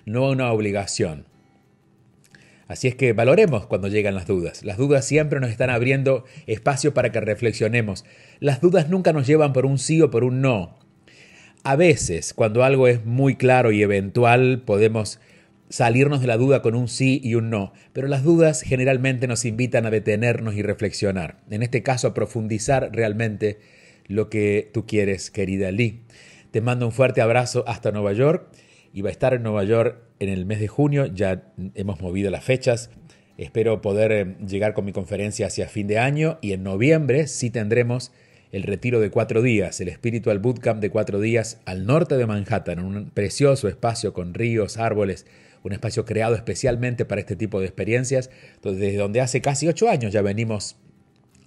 no 0.06 0.24
a 0.24 0.30
una 0.30 0.50
obligación. 0.50 1.26
Así 2.68 2.86
es 2.86 2.94
que 2.94 3.14
valoremos 3.14 3.66
cuando 3.66 3.88
llegan 3.88 4.14
las 4.14 4.26
dudas. 4.26 4.62
Las 4.62 4.76
dudas 4.76 5.06
siempre 5.06 5.40
nos 5.40 5.50
están 5.50 5.70
abriendo 5.70 6.24
espacio 6.46 6.92
para 6.92 7.10
que 7.10 7.20
reflexionemos. 7.20 8.04
Las 8.40 8.60
dudas 8.60 8.90
nunca 8.90 9.14
nos 9.14 9.26
llevan 9.26 9.54
por 9.54 9.64
un 9.64 9.78
sí 9.78 10.02
o 10.02 10.10
por 10.10 10.22
un 10.22 10.42
no. 10.42 10.78
A 11.64 11.76
veces, 11.76 12.34
cuando 12.34 12.62
algo 12.64 12.86
es 12.86 13.04
muy 13.06 13.36
claro 13.36 13.72
y 13.72 13.82
eventual, 13.82 14.62
podemos 14.64 15.18
salirnos 15.70 16.20
de 16.20 16.26
la 16.26 16.36
duda 16.36 16.62
con 16.62 16.74
un 16.74 16.88
sí 16.88 17.20
y 17.24 17.34
un 17.34 17.50
no, 17.50 17.72
pero 17.92 18.06
las 18.06 18.22
dudas 18.22 18.62
generalmente 18.62 19.26
nos 19.26 19.44
invitan 19.44 19.86
a 19.86 19.90
detenernos 19.90 20.54
y 20.54 20.62
reflexionar, 20.62 21.40
en 21.50 21.62
este 21.62 21.82
caso 21.82 22.08
a 22.08 22.14
profundizar 22.14 22.90
realmente 22.92 23.58
lo 24.06 24.30
que 24.30 24.70
tú 24.72 24.86
quieres, 24.86 25.30
querida 25.30 25.70
Lee. 25.70 26.04
Te 26.50 26.60
mando 26.60 26.86
un 26.86 26.92
fuerte 26.92 27.20
abrazo 27.20 27.64
hasta 27.66 27.92
Nueva 27.92 28.12
York 28.12 28.48
y 28.94 29.02
va 29.02 29.10
a 29.10 29.12
estar 29.12 29.34
en 29.34 29.42
Nueva 29.42 29.64
York 29.64 30.07
en 30.20 30.28
el 30.28 30.46
mes 30.46 30.60
de 30.60 30.68
junio, 30.68 31.06
ya 31.06 31.42
hemos 31.74 32.00
movido 32.00 32.30
las 32.30 32.44
fechas, 32.44 32.90
espero 33.36 33.80
poder 33.80 34.12
eh, 34.12 34.36
llegar 34.46 34.74
con 34.74 34.84
mi 34.84 34.92
conferencia 34.92 35.46
hacia 35.46 35.68
fin 35.68 35.86
de 35.86 35.98
año 35.98 36.38
y 36.40 36.52
en 36.52 36.62
noviembre 36.62 37.26
sí 37.26 37.50
tendremos 37.50 38.12
el 38.50 38.62
retiro 38.62 39.00
de 39.00 39.10
cuatro 39.10 39.42
días, 39.42 39.80
el 39.80 39.92
Spiritual 39.92 40.38
Bootcamp 40.38 40.80
de 40.80 40.90
cuatro 40.90 41.20
días 41.20 41.60
al 41.66 41.86
norte 41.86 42.16
de 42.16 42.26
Manhattan, 42.26 42.78
en 42.78 42.84
un 42.84 43.10
precioso 43.10 43.68
espacio 43.68 44.12
con 44.12 44.34
ríos, 44.34 44.78
árboles, 44.78 45.26
un 45.62 45.72
espacio 45.72 46.04
creado 46.04 46.34
especialmente 46.34 47.04
para 47.04 47.20
este 47.20 47.36
tipo 47.36 47.60
de 47.60 47.66
experiencias, 47.66 48.30
desde 48.62 48.96
donde 48.96 49.20
hace 49.20 49.40
casi 49.40 49.68
ocho 49.68 49.88
años 49.88 50.12
ya 50.12 50.22
venimos 50.22 50.76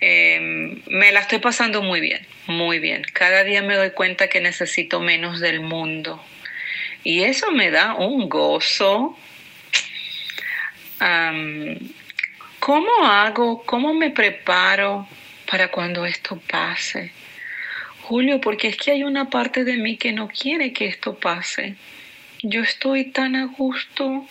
Em, 0.00 0.80
me 0.86 1.10
la 1.10 1.20
estoy 1.20 1.38
pasando 1.40 1.82
muy 1.82 2.00
bien 2.00 2.24
muy 2.46 2.78
bien. 2.78 3.02
Cada 3.12 3.44
día 3.44 3.62
me 3.62 3.76
doy 3.76 3.90
cuenta 3.90 4.28
que 4.28 4.40
necesito 4.40 5.00
menos 5.00 5.40
del 5.40 5.60
mundo. 5.60 6.22
Y 7.04 7.22
eso 7.22 7.50
me 7.50 7.70
da 7.70 7.94
un 7.94 8.28
gozo. 8.28 9.16
¿Cómo 12.60 12.90
hago? 13.04 13.64
¿Cómo 13.64 13.92
me 13.92 14.10
preparo 14.10 15.08
para 15.50 15.68
cuando 15.68 16.06
esto 16.06 16.40
pase? 16.48 17.10
Julio, 18.02 18.40
porque 18.40 18.68
es 18.68 18.76
que 18.76 18.92
hay 18.92 19.02
una 19.02 19.28
parte 19.28 19.64
de 19.64 19.78
mí 19.78 19.96
que 19.96 20.12
no 20.12 20.28
quiere 20.28 20.72
que 20.72 20.86
esto 20.86 21.14
pase. 21.14 21.74
Yo 22.42 22.62
estoy 22.62 23.06
tan 23.06 23.34
a 23.34 23.46
gusto, 23.46 24.28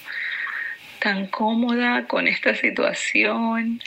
tan 0.99 1.27
cómoda 1.27 2.07
con 2.07 2.27
esta 2.27 2.55
situación. 2.55 3.81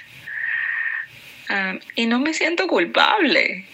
y 1.95 2.07
no 2.07 2.19
me 2.21 2.35
siento 2.35 2.67
culpable. 2.67 3.64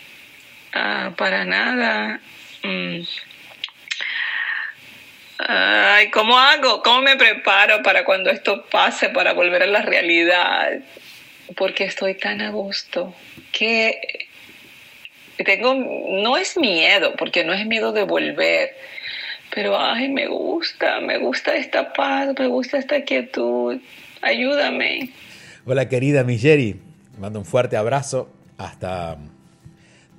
Ah, 0.72 1.14
para 1.16 1.44
nada. 1.44 2.20
Mm. 2.62 3.00
Ay, 5.46 6.10
¿cómo 6.10 6.38
hago? 6.38 6.82
¿Cómo 6.82 7.00
me 7.00 7.16
preparo 7.16 7.82
para 7.82 8.04
cuando 8.04 8.30
esto 8.30 8.66
pase, 8.70 9.08
para 9.08 9.32
volver 9.32 9.62
a 9.62 9.66
la 9.66 9.82
realidad? 9.82 10.80
Porque 11.56 11.84
estoy 11.84 12.14
tan 12.14 12.42
a 12.42 12.50
gusto 12.50 13.14
que 13.52 14.28
tengo, 15.44 15.74
no 15.74 16.36
es 16.36 16.58
miedo, 16.58 17.14
porque 17.16 17.44
no 17.44 17.54
es 17.54 17.66
miedo 17.66 17.92
de 17.92 18.02
volver, 18.02 18.76
pero 19.54 19.78
ay, 19.78 20.10
me 20.10 20.26
gusta, 20.26 21.00
me 21.00 21.16
gusta 21.18 21.56
esta 21.56 21.92
paz, 21.92 22.34
me 22.38 22.46
gusta 22.46 22.78
esta 22.78 23.02
quietud. 23.02 23.80
Ayúdame. 24.20 25.10
Hola 25.64 25.88
querida 25.88 26.22
Migeri, 26.22 26.80
mando 27.18 27.38
un 27.38 27.46
fuerte 27.46 27.76
abrazo 27.78 28.30
hasta 28.58 29.16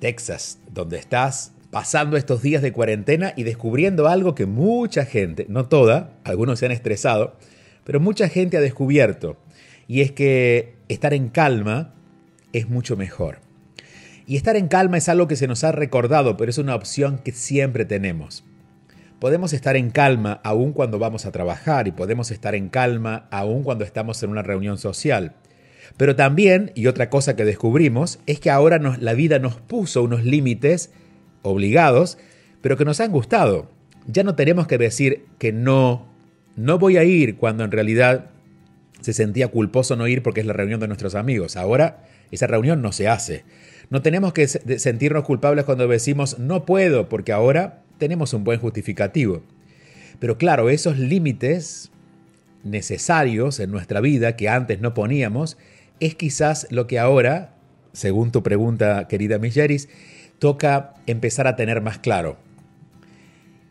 Texas, 0.00 0.58
donde 0.68 0.98
estás 0.98 1.52
pasando 1.72 2.18
estos 2.18 2.42
días 2.42 2.60
de 2.60 2.70
cuarentena 2.70 3.32
y 3.34 3.44
descubriendo 3.44 4.06
algo 4.06 4.34
que 4.34 4.44
mucha 4.44 5.06
gente, 5.06 5.46
no 5.48 5.68
toda, 5.68 6.12
algunos 6.22 6.58
se 6.58 6.66
han 6.66 6.72
estresado, 6.72 7.34
pero 7.82 7.98
mucha 7.98 8.28
gente 8.28 8.58
ha 8.58 8.60
descubierto, 8.60 9.38
y 9.88 10.02
es 10.02 10.12
que 10.12 10.74
estar 10.88 11.14
en 11.14 11.30
calma 11.30 11.94
es 12.52 12.68
mucho 12.68 12.94
mejor. 12.94 13.38
Y 14.26 14.36
estar 14.36 14.54
en 14.54 14.68
calma 14.68 14.98
es 14.98 15.08
algo 15.08 15.26
que 15.26 15.34
se 15.34 15.48
nos 15.48 15.64
ha 15.64 15.72
recordado, 15.72 16.36
pero 16.36 16.50
es 16.50 16.58
una 16.58 16.74
opción 16.74 17.16
que 17.16 17.32
siempre 17.32 17.86
tenemos. 17.86 18.44
Podemos 19.18 19.54
estar 19.54 19.74
en 19.74 19.88
calma 19.88 20.42
aún 20.44 20.74
cuando 20.74 20.98
vamos 20.98 21.24
a 21.24 21.32
trabajar 21.32 21.88
y 21.88 21.92
podemos 21.92 22.30
estar 22.30 22.54
en 22.54 22.68
calma 22.68 23.28
aún 23.30 23.62
cuando 23.62 23.84
estamos 23.84 24.22
en 24.22 24.28
una 24.28 24.42
reunión 24.42 24.76
social. 24.76 25.32
Pero 25.96 26.16
también, 26.16 26.70
y 26.74 26.86
otra 26.86 27.08
cosa 27.08 27.34
que 27.34 27.46
descubrimos, 27.46 28.18
es 28.26 28.40
que 28.40 28.50
ahora 28.50 28.78
la 28.78 29.14
vida 29.14 29.38
nos 29.38 29.56
puso 29.56 30.02
unos 30.02 30.22
límites 30.22 30.90
obligados, 31.42 32.18
pero 32.60 32.76
que 32.76 32.84
nos 32.84 33.00
han 33.00 33.12
gustado. 33.12 33.68
Ya 34.06 34.24
no 34.24 34.34
tenemos 34.34 34.66
que 34.66 34.78
decir 34.78 35.24
que 35.38 35.52
no, 35.52 36.06
no 36.56 36.78
voy 36.78 36.96
a 36.96 37.04
ir 37.04 37.36
cuando 37.36 37.64
en 37.64 37.70
realidad 37.70 38.30
se 39.00 39.12
sentía 39.12 39.48
culposo 39.48 39.96
no 39.96 40.08
ir 40.08 40.22
porque 40.22 40.40
es 40.40 40.46
la 40.46 40.52
reunión 40.52 40.80
de 40.80 40.88
nuestros 40.88 41.14
amigos. 41.14 41.56
Ahora 41.56 42.04
esa 42.30 42.46
reunión 42.46 42.82
no 42.82 42.92
se 42.92 43.08
hace. 43.08 43.44
No 43.90 44.00
tenemos 44.00 44.32
que 44.32 44.48
sentirnos 44.48 45.24
culpables 45.24 45.64
cuando 45.64 45.86
decimos 45.86 46.38
no 46.38 46.64
puedo 46.64 47.08
porque 47.08 47.32
ahora 47.32 47.82
tenemos 47.98 48.32
un 48.32 48.44
buen 48.44 48.58
justificativo. 48.58 49.42
Pero 50.18 50.38
claro, 50.38 50.70
esos 50.70 50.98
límites 50.98 51.90
necesarios 52.64 53.60
en 53.60 53.70
nuestra 53.70 54.00
vida 54.00 54.36
que 54.36 54.48
antes 54.48 54.80
no 54.80 54.94
poníamos 54.94 55.58
es 56.00 56.14
quizás 56.14 56.66
lo 56.70 56.86
que 56.86 56.98
ahora, 56.98 57.54
según 57.92 58.32
tu 58.32 58.42
pregunta, 58.42 59.08
querida 59.08 59.38
Milleris, 59.38 59.88
toca 60.42 60.94
empezar 61.06 61.46
a 61.46 61.54
tener 61.54 61.80
más 61.82 61.98
claro. 61.98 62.36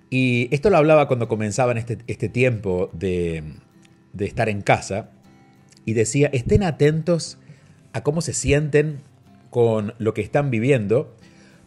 Y 0.09 0.47
esto 0.51 0.69
lo 0.69 0.77
hablaba 0.77 1.09
cuando 1.09 1.27
comenzaban 1.27 1.77
este, 1.77 1.97
este 2.07 2.29
tiempo 2.29 2.89
de, 2.93 3.43
de 4.13 4.25
estar 4.25 4.47
en 4.47 4.61
casa 4.61 5.09
y 5.83 5.91
decía, 5.91 6.29
estén 6.31 6.63
atentos 6.63 7.39
a 7.91 8.03
cómo 8.03 8.21
se 8.21 8.31
sienten 8.31 9.01
con 9.49 9.95
lo 9.97 10.13
que 10.13 10.21
están 10.21 10.49
viviendo, 10.49 11.13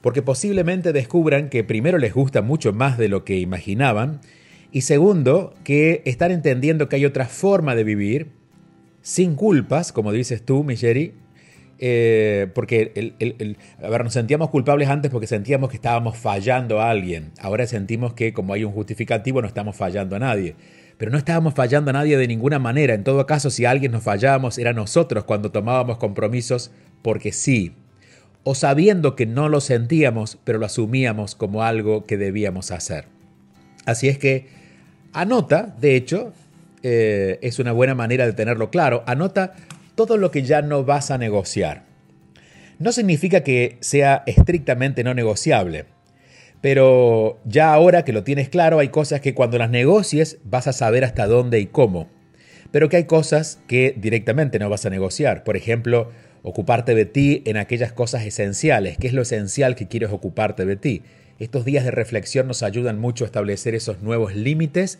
porque 0.00 0.23
posiblemente 0.23 0.94
descubran 0.94 1.50
que 1.50 1.64
primero 1.64 1.99
les 1.99 2.14
gusta 2.14 2.40
mucho 2.40 2.73
más 2.73 2.96
de 2.96 3.08
lo 3.08 3.26
que 3.26 3.38
imaginaban, 3.38 4.23
y 4.73 4.80
segundo, 4.80 5.52
que 5.64 6.00
están 6.06 6.30
entendiendo 6.30 6.88
que 6.88 6.96
hay 6.96 7.04
otra 7.04 7.26
forma 7.26 7.75
de 7.75 7.84
vivir 7.84 8.30
sin 9.02 9.34
culpas, 9.34 9.92
como 9.92 10.12
dices 10.12 10.42
tú, 10.42 10.64
Micheri, 10.64 11.12
eh, 11.86 12.46
porque 12.54 12.92
el, 12.94 13.58
nos 13.78 14.12
sentíamos 14.14 14.48
culpables 14.48 14.88
antes 14.88 15.10
porque 15.10 15.26
sentíamos 15.26 15.68
que 15.68 15.76
estábamos 15.76 16.16
fallando 16.16 16.80
a 16.80 16.88
alguien. 16.88 17.32
Ahora 17.38 17.66
sentimos 17.66 18.14
que 18.14 18.32
como 18.32 18.54
hay 18.54 18.64
un 18.64 18.72
justificativo 18.72 19.42
no 19.42 19.48
estamos 19.48 19.76
fallando 19.76 20.16
a 20.16 20.18
nadie. 20.18 20.56
Pero 20.96 21.10
no 21.10 21.18
estábamos 21.18 21.52
fallando 21.52 21.90
a 21.90 21.92
nadie 21.92 22.16
de 22.16 22.26
ninguna 22.26 22.58
manera. 22.58 22.94
En 22.94 23.04
todo 23.04 23.26
caso, 23.26 23.50
si 23.50 23.66
a 23.66 23.70
alguien 23.70 23.92
nos 23.92 24.02
fallábamos, 24.02 24.56
era 24.56 24.72
nosotros 24.72 25.24
cuando 25.24 25.50
tomábamos 25.50 25.98
compromisos 25.98 26.70
porque 27.02 27.32
sí. 27.32 27.74
O 28.44 28.54
sabiendo 28.54 29.14
que 29.14 29.26
no 29.26 29.50
lo 29.50 29.60
sentíamos, 29.60 30.38
pero 30.42 30.58
lo 30.58 30.64
asumíamos 30.64 31.34
como 31.34 31.64
algo 31.64 32.06
que 32.06 32.16
debíamos 32.16 32.70
hacer. 32.70 33.08
Así 33.84 34.08
es 34.08 34.16
que 34.16 34.46
anota, 35.12 35.76
de 35.78 35.96
hecho, 35.96 36.32
eh, 36.82 37.38
es 37.42 37.58
una 37.58 37.72
buena 37.72 37.94
manera 37.94 38.24
de 38.24 38.32
tenerlo 38.32 38.70
claro. 38.70 39.04
Anota 39.06 39.52
todo 39.94 40.16
lo 40.16 40.30
que 40.30 40.42
ya 40.42 40.62
no 40.62 40.84
vas 40.84 41.10
a 41.10 41.18
negociar. 41.18 41.84
No 42.78 42.92
significa 42.92 43.42
que 43.42 43.78
sea 43.80 44.22
estrictamente 44.26 45.04
no 45.04 45.14
negociable, 45.14 45.86
pero 46.60 47.38
ya 47.44 47.72
ahora 47.72 48.04
que 48.04 48.12
lo 48.12 48.24
tienes 48.24 48.48
claro, 48.48 48.78
hay 48.78 48.88
cosas 48.88 49.20
que 49.20 49.34
cuando 49.34 49.58
las 49.58 49.70
negocies 49.70 50.38
vas 50.44 50.66
a 50.66 50.72
saber 50.72 51.04
hasta 51.04 51.26
dónde 51.26 51.60
y 51.60 51.66
cómo, 51.66 52.08
pero 52.72 52.88
que 52.88 52.96
hay 52.96 53.04
cosas 53.04 53.60
que 53.68 53.94
directamente 53.96 54.58
no 54.58 54.68
vas 54.68 54.86
a 54.86 54.90
negociar. 54.90 55.44
Por 55.44 55.56
ejemplo, 55.56 56.10
ocuparte 56.42 56.94
de 56.94 57.04
ti 57.04 57.42
en 57.46 57.56
aquellas 57.56 57.92
cosas 57.92 58.24
esenciales. 58.24 58.98
¿Qué 58.98 59.06
es 59.06 59.12
lo 59.12 59.22
esencial 59.22 59.76
que 59.76 59.88
quieres 59.88 60.10
ocuparte 60.10 60.66
de 60.66 60.76
ti? 60.76 61.02
Estos 61.38 61.64
días 61.64 61.84
de 61.84 61.90
reflexión 61.90 62.46
nos 62.46 62.62
ayudan 62.62 62.98
mucho 62.98 63.24
a 63.24 63.26
establecer 63.26 63.74
esos 63.74 64.02
nuevos 64.02 64.34
límites 64.34 64.98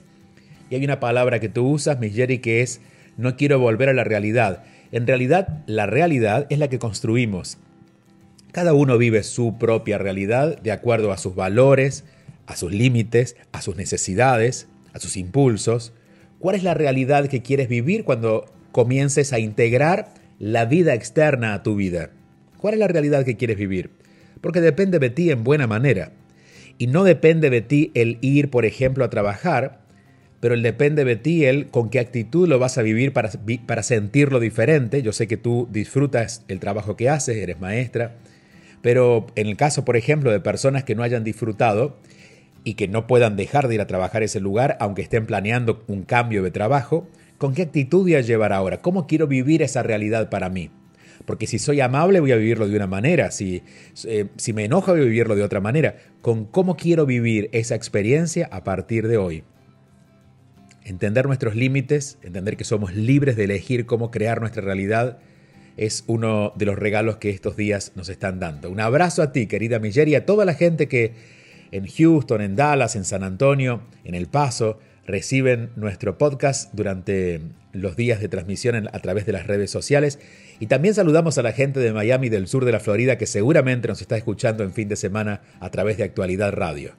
y 0.71 0.77
hay 0.77 0.85
una 0.85 1.01
palabra 1.01 1.41
que 1.41 1.49
tú 1.49 1.69
usas, 1.69 1.99
Miss 1.99 2.15
Jerry, 2.15 2.39
que 2.39 2.63
es 2.63 2.81
no 3.17 3.37
quiero 3.37 3.59
volver 3.59 3.89
a 3.89 3.93
la 3.95 4.05
realidad. 4.05 4.65
En 4.95 5.09
realidad, 5.09 5.49
la 5.67 5.87
realidad 5.87 6.47
es 6.51 6.61
la 6.61 6.69
que 6.69 6.79
construimos. 6.79 7.59
Cada 8.53 8.75
uno 8.75 8.97
vive 8.97 9.25
su 9.25 9.59
propia 9.59 9.99
realidad 9.99 10.57
de 10.63 10.71
acuerdo 10.71 11.11
a 11.11 11.19
sus 11.19 11.35
valores, 11.35 12.05
a 12.47 12.55
sus 12.55 12.71
límites, 12.71 13.35
a 13.51 13.61
sus 13.61 13.75
necesidades, 13.75 14.69
a 14.93 15.01
sus 15.01 15.17
impulsos. 15.17 15.93
¿Cuál 16.39 16.55
es 16.55 16.63
la 16.63 16.75
realidad 16.75 17.27
que 17.27 17.43
quieres 17.43 17.69
vivir 17.69 18.05
cuando 18.05 18.45
comiences 18.71 19.33
a 19.33 19.41
integrar 19.41 20.15
la 20.39 20.65
vida 20.65 20.95
externa 20.95 21.55
a 21.55 21.65
tu 21.65 21.75
vida? 21.75 22.11
¿Cuál 22.59 22.75
es 22.75 22.79
la 22.79 22.87
realidad 22.87 23.25
que 23.25 23.37
quieres 23.37 23.57
vivir? 23.57 23.91
Porque 24.41 24.61
depende 24.61 25.01
de 25.01 25.11
ti 25.11 25.29
en 25.33 25.43
buena 25.43 25.67
manera. 25.67 26.13
Y 26.79 26.87
no 26.87 27.03
depende 27.03 27.51
de 27.51 27.63
ti 27.63 27.91
el 27.95 28.19
ir, 28.21 28.49
por 28.49 28.65
ejemplo, 28.65 29.05
a 29.05 29.11
trabajar, 29.11 29.81
pero 30.45 30.61
depende 30.61 31.07
de 31.07 31.17
ti 31.17 31.47
el 31.47 31.69
con 31.69 31.89
qué 31.89 31.99
actitud 31.99 32.47
lo 32.47 32.59
vas 32.59 32.77
a 32.77 32.83
vivir 32.83 33.15
para, 33.15 33.31
para 33.65 33.83
sentirlo 33.83 34.41
diferente. 34.41 35.01
Yo 35.01 35.15
sé 35.15 35.27
que 35.27 35.39
tú 35.39 35.67
disfrutas 35.73 36.45
el 36.49 36.61
trabajo 36.61 36.97
que 36.97 37.09
haces, 37.09 37.39
eres 37.39 37.59
maestra, 37.61 38.17
pero 38.83 39.25
en 39.37 39.47
el 39.47 39.57
caso, 39.57 39.87
por 39.87 39.97
ejemplo, 39.97 40.31
de 40.31 40.41
personas 40.41 40.85
que 40.85 40.95
no 40.95 41.03
hayan 41.03 41.25
disfrutado 41.25 41.97
y 42.63 42.75
que 42.75 42.89
no 42.89 43.07
puedan 43.07 43.37
dejar 43.37 43.69
de 43.69 43.77
ir 43.77 43.81
a 43.81 43.87
trabajar 43.87 44.23
ese 44.23 44.39
lugar, 44.39 44.77
aunque 44.81 45.01
estén 45.01 45.25
planeando 45.25 45.83
un 45.87 46.03
cambio 46.03 46.43
de 46.43 46.51
trabajo, 46.51 47.09
¿con 47.39 47.55
qué 47.55 47.63
actitud 47.63 48.03
voy 48.03 48.17
a 48.17 48.21
llevar 48.21 48.53
ahora? 48.53 48.83
¿Cómo 48.83 49.07
quiero 49.07 49.27
vivir 49.27 49.63
esa 49.63 49.83
realidad 49.83 50.29
para 50.29 50.51
mí? 50.51 50.69
Porque 51.25 51.47
si 51.47 51.59
soy 51.59 51.81
amable 51.81 52.21
voy 52.21 52.33
a 52.33 52.37
vivirlo 52.37 52.69
de 52.69 52.77
una 52.77 52.87
manera, 52.87 53.31
si, 53.31 53.63
eh, 54.07 54.27
si 54.37 54.53
me 54.53 54.67
enojo 54.67 54.93
voy 54.93 55.01
a 55.01 55.05
vivirlo 55.05 55.37
de 55.37 55.43
otra 55.43 55.63
manera. 55.63 55.97
¿Con 56.21 56.45
cómo 56.45 56.77
quiero 56.77 57.07
vivir 57.07 57.49
esa 57.53 57.77
experiencia 57.77 58.47
a 58.53 58.63
partir 58.63 59.09
de 59.09 59.17
hoy? 59.17 59.43
Entender 60.85 61.27
nuestros 61.27 61.57
límites, 61.57 62.19
entender 62.23 62.57
que 62.57 62.65
somos 62.65 62.95
libres 62.95 63.37
de 63.37 63.45
elegir 63.45 63.87
cómo 63.87 64.11
crear 64.11 64.41
nuestra 64.41 64.63
realidad, 64.63 65.19
es 65.77 66.05
uno 66.07 66.53
de 66.57 66.67
los 66.67 66.79
regalos 66.79 67.17
que 67.17 67.31
estos 67.31 67.57
días 67.57 67.93
nos 67.97 68.09
están 68.09 68.39
dando. 68.39 68.71
Un 68.71 68.81
abrazo 68.81 69.23
a 69.23 69.33
ti, 69.33 69.47
querida 69.47 69.79
Miller, 69.79 70.09
y 70.09 70.15
a 70.15 70.27
toda 70.27 70.45
la 70.45 70.55
gente 70.55 70.87
que 70.87 71.15
en 71.73 71.87
Houston, 71.87 72.41
en 72.41 72.55
Dallas, 72.55 72.97
en 72.97 73.05
San 73.05 73.25
Antonio, 73.25 73.83
en 74.05 74.15
El 74.15 74.27
Paso, 74.27 74.79
reciben 75.07 75.71
nuestro 75.77 76.19
podcast 76.19 76.73
durante 76.73 77.41
los 77.73 77.97
días 77.97 78.21
de 78.21 78.29
transmisión 78.29 78.89
a 78.93 78.99
través 79.01 79.27
de 79.27 79.33
las 79.33 79.47
redes 79.47 79.71
sociales. 79.71 80.19
Y 80.61 80.67
también 80.67 80.95
saludamos 80.95 81.37
a 81.39 81.43
la 81.43 81.53
gente 81.53 81.81
de 81.81 81.93
Miami 81.93 82.29
del 82.29 82.47
sur 82.47 82.65
de 82.65 82.73
la 82.73 82.81
Florida 82.81 83.19
que 83.19 83.27
seguramente 83.27 83.89
nos 83.89 84.01
está 84.01 84.17
escuchando 84.17 84.63
en 84.63 84.73
fin 84.73 84.89
de 84.89 84.97
semana 84.97 85.43
a 85.61 85.71
través 85.71 85.97
de 85.99 86.05
Actualidad 86.05 86.53
Radio. 86.53 86.93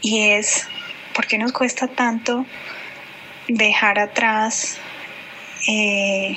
Y 0.00 0.30
es, 0.30 0.66
¿por 1.14 1.26
qué 1.26 1.38
nos 1.38 1.52
cuesta 1.52 1.86
tanto 1.86 2.44
dejar 3.48 3.98
atrás 3.98 4.78
eh, 5.66 6.36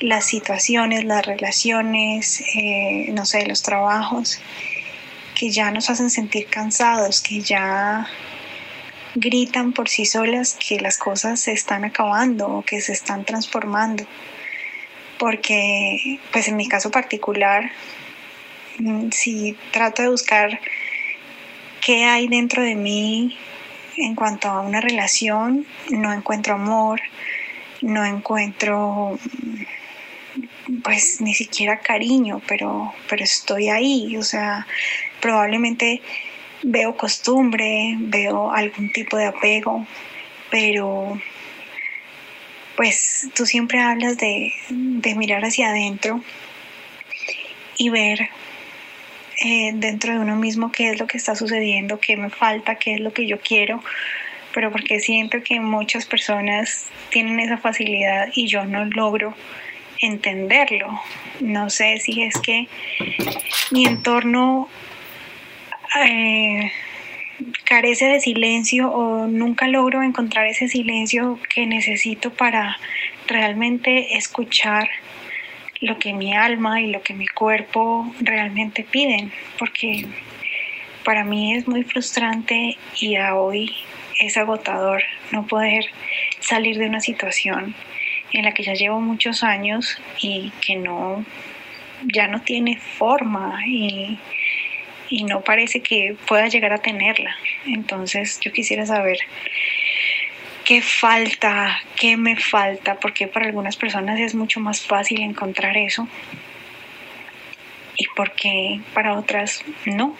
las 0.00 0.26
situaciones, 0.26 1.04
las 1.04 1.24
relaciones, 1.24 2.42
eh, 2.54 3.06
no 3.12 3.24
sé, 3.24 3.46
los 3.46 3.62
trabajos 3.62 4.40
que 5.34 5.50
ya 5.50 5.70
nos 5.70 5.90
hacen 5.90 6.10
sentir 6.10 6.46
cansados, 6.46 7.20
que 7.20 7.40
ya 7.40 8.06
gritan 9.14 9.72
por 9.72 9.88
sí 9.88 10.04
solas 10.04 10.54
que 10.54 10.80
las 10.80 10.98
cosas 10.98 11.40
se 11.40 11.52
están 11.52 11.84
acabando 11.84 12.48
o 12.48 12.62
que 12.62 12.80
se 12.80 12.92
están 12.92 13.24
transformando. 13.24 14.04
Porque, 15.18 16.18
pues 16.32 16.48
en 16.48 16.56
mi 16.56 16.68
caso 16.68 16.90
particular, 16.90 17.70
mm, 18.78 19.10
si 19.10 19.56
trato 19.70 20.02
de 20.02 20.08
buscar 20.08 20.60
qué 21.80 22.04
hay 22.04 22.28
dentro 22.28 22.62
de 22.62 22.74
mí 22.74 23.38
en 23.96 24.14
cuanto 24.14 24.48
a 24.48 24.60
una 24.60 24.80
relación, 24.80 25.66
no 25.90 26.12
encuentro 26.12 26.54
amor, 26.54 27.00
no 27.84 28.04
encuentro 28.04 29.18
pues 30.82 31.20
ni 31.20 31.34
siquiera 31.34 31.80
cariño, 31.80 32.40
pero, 32.48 32.92
pero 33.08 33.22
estoy 33.22 33.68
ahí, 33.68 34.16
o 34.16 34.22
sea, 34.22 34.66
probablemente 35.20 36.00
veo 36.62 36.96
costumbre, 36.96 37.94
veo 37.98 38.50
algún 38.50 38.90
tipo 38.90 39.16
de 39.16 39.26
apego, 39.26 39.86
pero 40.50 41.20
pues 42.76 43.28
tú 43.34 43.46
siempre 43.46 43.80
hablas 43.80 44.16
de, 44.16 44.52
mirar 45.16 45.44
hacia 45.44 45.68
adentro 45.68 46.22
y 47.76 47.90
ver 47.90 48.30
eh, 49.44 49.72
dentro 49.74 50.14
de 50.14 50.20
uno 50.20 50.36
mismo 50.36 50.72
qué 50.72 50.90
es 50.90 50.98
lo 50.98 51.06
que 51.06 51.18
está 51.18 51.36
sucediendo, 51.36 52.00
qué 52.00 52.16
me 52.16 52.30
falta, 52.30 52.76
qué 52.76 52.94
es 52.94 53.00
lo 53.00 53.12
que 53.12 53.26
yo 53.26 53.40
quiero, 53.40 53.82
pero 54.54 54.70
porque 54.70 55.00
siento 55.00 55.42
que 55.42 55.58
muchas 55.60 56.06
personas 56.06 56.86
tienen 57.10 57.40
esa 57.40 57.58
facilidad 57.58 58.28
y 58.34 58.46
yo 58.46 58.64
no 58.64 58.84
logro 58.84 59.34
entenderlo. 60.00 61.00
No 61.40 61.68
sé 61.70 61.98
si 61.98 62.22
es 62.22 62.40
que 62.40 62.68
mi 63.72 63.84
entorno 63.84 64.68
eh, 66.06 66.70
carece 67.64 68.06
de 68.06 68.20
silencio 68.20 68.90
o 68.90 69.26
nunca 69.26 69.66
logro 69.66 70.02
encontrar 70.02 70.46
ese 70.46 70.68
silencio 70.68 71.38
que 71.52 71.66
necesito 71.66 72.32
para 72.32 72.78
realmente 73.26 74.16
escuchar 74.16 74.88
lo 75.80 75.98
que 75.98 76.12
mi 76.12 76.34
alma 76.34 76.80
y 76.80 76.92
lo 76.92 77.02
que 77.02 77.14
mi 77.14 77.26
cuerpo 77.26 78.14
realmente 78.20 78.84
piden, 78.84 79.32
porque 79.58 80.06
para 81.04 81.24
mí 81.24 81.54
es 81.54 81.66
muy 81.66 81.82
frustrante 81.82 82.78
y 83.00 83.16
a 83.16 83.34
hoy 83.34 83.74
es 84.18 84.36
agotador 84.36 85.02
no 85.30 85.46
poder 85.46 85.84
salir 86.40 86.78
de 86.78 86.86
una 86.86 87.00
situación 87.00 87.74
en 88.32 88.44
la 88.44 88.52
que 88.52 88.62
ya 88.62 88.74
llevo 88.74 89.00
muchos 89.00 89.42
años 89.42 89.98
y 90.20 90.52
que 90.60 90.76
no 90.76 91.24
ya 92.12 92.26
no 92.26 92.42
tiene 92.42 92.78
forma 92.78 93.60
y 93.66 94.18
y 95.08 95.24
no 95.24 95.42
parece 95.42 95.80
que 95.80 96.16
pueda 96.26 96.48
llegar 96.48 96.72
a 96.72 96.78
tenerla. 96.78 97.36
Entonces 97.66 98.40
yo 98.40 98.52
quisiera 98.52 98.86
saber 98.86 99.18
qué 100.64 100.80
falta, 100.80 101.78
qué 101.96 102.16
me 102.16 102.36
falta, 102.36 102.98
porque 102.98 103.28
para 103.28 103.46
algunas 103.46 103.76
personas 103.76 104.18
es 104.18 104.34
mucho 104.34 104.60
más 104.60 104.80
fácil 104.80 105.20
encontrar 105.20 105.76
eso 105.76 106.08
y 107.96 108.06
porque 108.16 108.80
para 108.92 109.18
otras 109.18 109.62
no. 109.84 110.16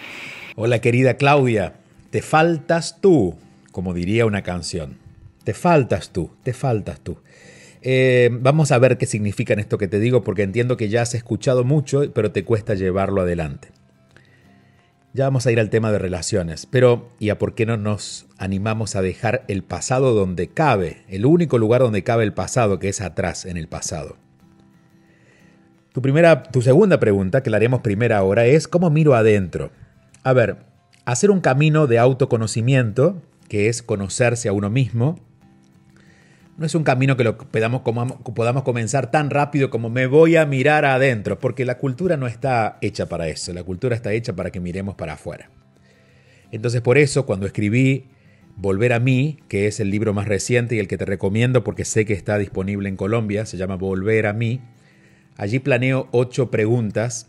Hola 0.54 0.80
querida 0.80 1.16
Claudia, 1.16 1.74
te 2.10 2.22
faltas 2.22 3.00
tú, 3.00 3.36
como 3.74 3.92
diría 3.92 4.24
una 4.24 4.42
canción. 4.42 4.98
Te 5.42 5.52
faltas 5.52 6.10
tú, 6.10 6.30
te 6.44 6.52
faltas 6.52 7.00
tú. 7.00 7.18
Eh, 7.82 8.30
vamos 8.30 8.70
a 8.70 8.78
ver 8.78 8.98
qué 8.98 9.06
significa 9.06 9.52
esto 9.54 9.78
que 9.78 9.88
te 9.88 9.98
digo, 9.98 10.22
porque 10.22 10.44
entiendo 10.44 10.76
que 10.76 10.88
ya 10.88 11.02
has 11.02 11.12
escuchado 11.14 11.64
mucho, 11.64 12.12
pero 12.14 12.30
te 12.30 12.44
cuesta 12.44 12.74
llevarlo 12.74 13.22
adelante. 13.22 13.72
Ya 15.12 15.24
vamos 15.24 15.48
a 15.48 15.50
ir 15.50 15.58
al 15.58 15.70
tema 15.70 15.90
de 15.90 15.98
relaciones, 15.98 16.66
pero 16.66 17.08
¿y 17.18 17.30
a 17.30 17.38
por 17.40 17.56
qué 17.56 17.66
no 17.66 17.76
nos 17.76 18.26
animamos 18.38 18.94
a 18.94 19.02
dejar 19.02 19.44
el 19.48 19.64
pasado 19.64 20.14
donde 20.14 20.46
cabe, 20.46 20.98
el 21.08 21.26
único 21.26 21.58
lugar 21.58 21.80
donde 21.80 22.04
cabe 22.04 22.22
el 22.22 22.32
pasado, 22.32 22.78
que 22.78 22.88
es 22.88 23.00
atrás 23.00 23.44
en 23.44 23.56
el 23.56 23.66
pasado? 23.66 24.18
Tu, 25.92 26.00
primera, 26.00 26.44
tu 26.44 26.62
segunda 26.62 27.00
pregunta, 27.00 27.42
que 27.42 27.50
la 27.50 27.56
haremos 27.56 27.80
primera 27.80 28.18
ahora, 28.18 28.46
es 28.46 28.68
¿cómo 28.68 28.88
miro 28.88 29.16
adentro? 29.16 29.72
A 30.22 30.32
ver, 30.32 30.58
hacer 31.06 31.32
un 31.32 31.40
camino 31.40 31.88
de 31.88 31.98
autoconocimiento, 31.98 33.20
que 33.48 33.68
es 33.68 33.82
conocerse 33.82 34.48
a 34.48 34.52
uno 34.52 34.70
mismo, 34.70 35.18
no 36.56 36.66
es 36.66 36.74
un 36.74 36.84
camino 36.84 37.16
que 37.16 37.24
lo 37.24 37.36
podamos, 37.36 37.82
podamos 37.82 38.62
comenzar 38.62 39.10
tan 39.10 39.30
rápido 39.30 39.70
como 39.70 39.90
me 39.90 40.06
voy 40.06 40.36
a 40.36 40.46
mirar 40.46 40.84
adentro, 40.84 41.38
porque 41.38 41.64
la 41.64 41.78
cultura 41.78 42.16
no 42.16 42.26
está 42.26 42.78
hecha 42.80 43.08
para 43.08 43.28
eso, 43.28 43.52
la 43.52 43.64
cultura 43.64 43.96
está 43.96 44.12
hecha 44.12 44.34
para 44.34 44.50
que 44.50 44.60
miremos 44.60 44.94
para 44.94 45.14
afuera. 45.14 45.50
Entonces 46.52 46.80
por 46.80 46.98
eso 46.98 47.26
cuando 47.26 47.46
escribí 47.46 48.06
Volver 48.56 48.92
a 48.92 49.00
mí, 49.00 49.40
que 49.48 49.66
es 49.66 49.80
el 49.80 49.90
libro 49.90 50.14
más 50.14 50.28
reciente 50.28 50.76
y 50.76 50.78
el 50.78 50.86
que 50.86 50.96
te 50.96 51.04
recomiendo 51.04 51.64
porque 51.64 51.84
sé 51.84 52.04
que 52.04 52.12
está 52.12 52.38
disponible 52.38 52.88
en 52.88 52.96
Colombia, 52.96 53.46
se 53.46 53.56
llama 53.56 53.74
Volver 53.74 54.26
a 54.26 54.32
mí, 54.32 54.60
allí 55.36 55.58
planeo 55.58 56.08
ocho 56.12 56.52
preguntas 56.52 57.26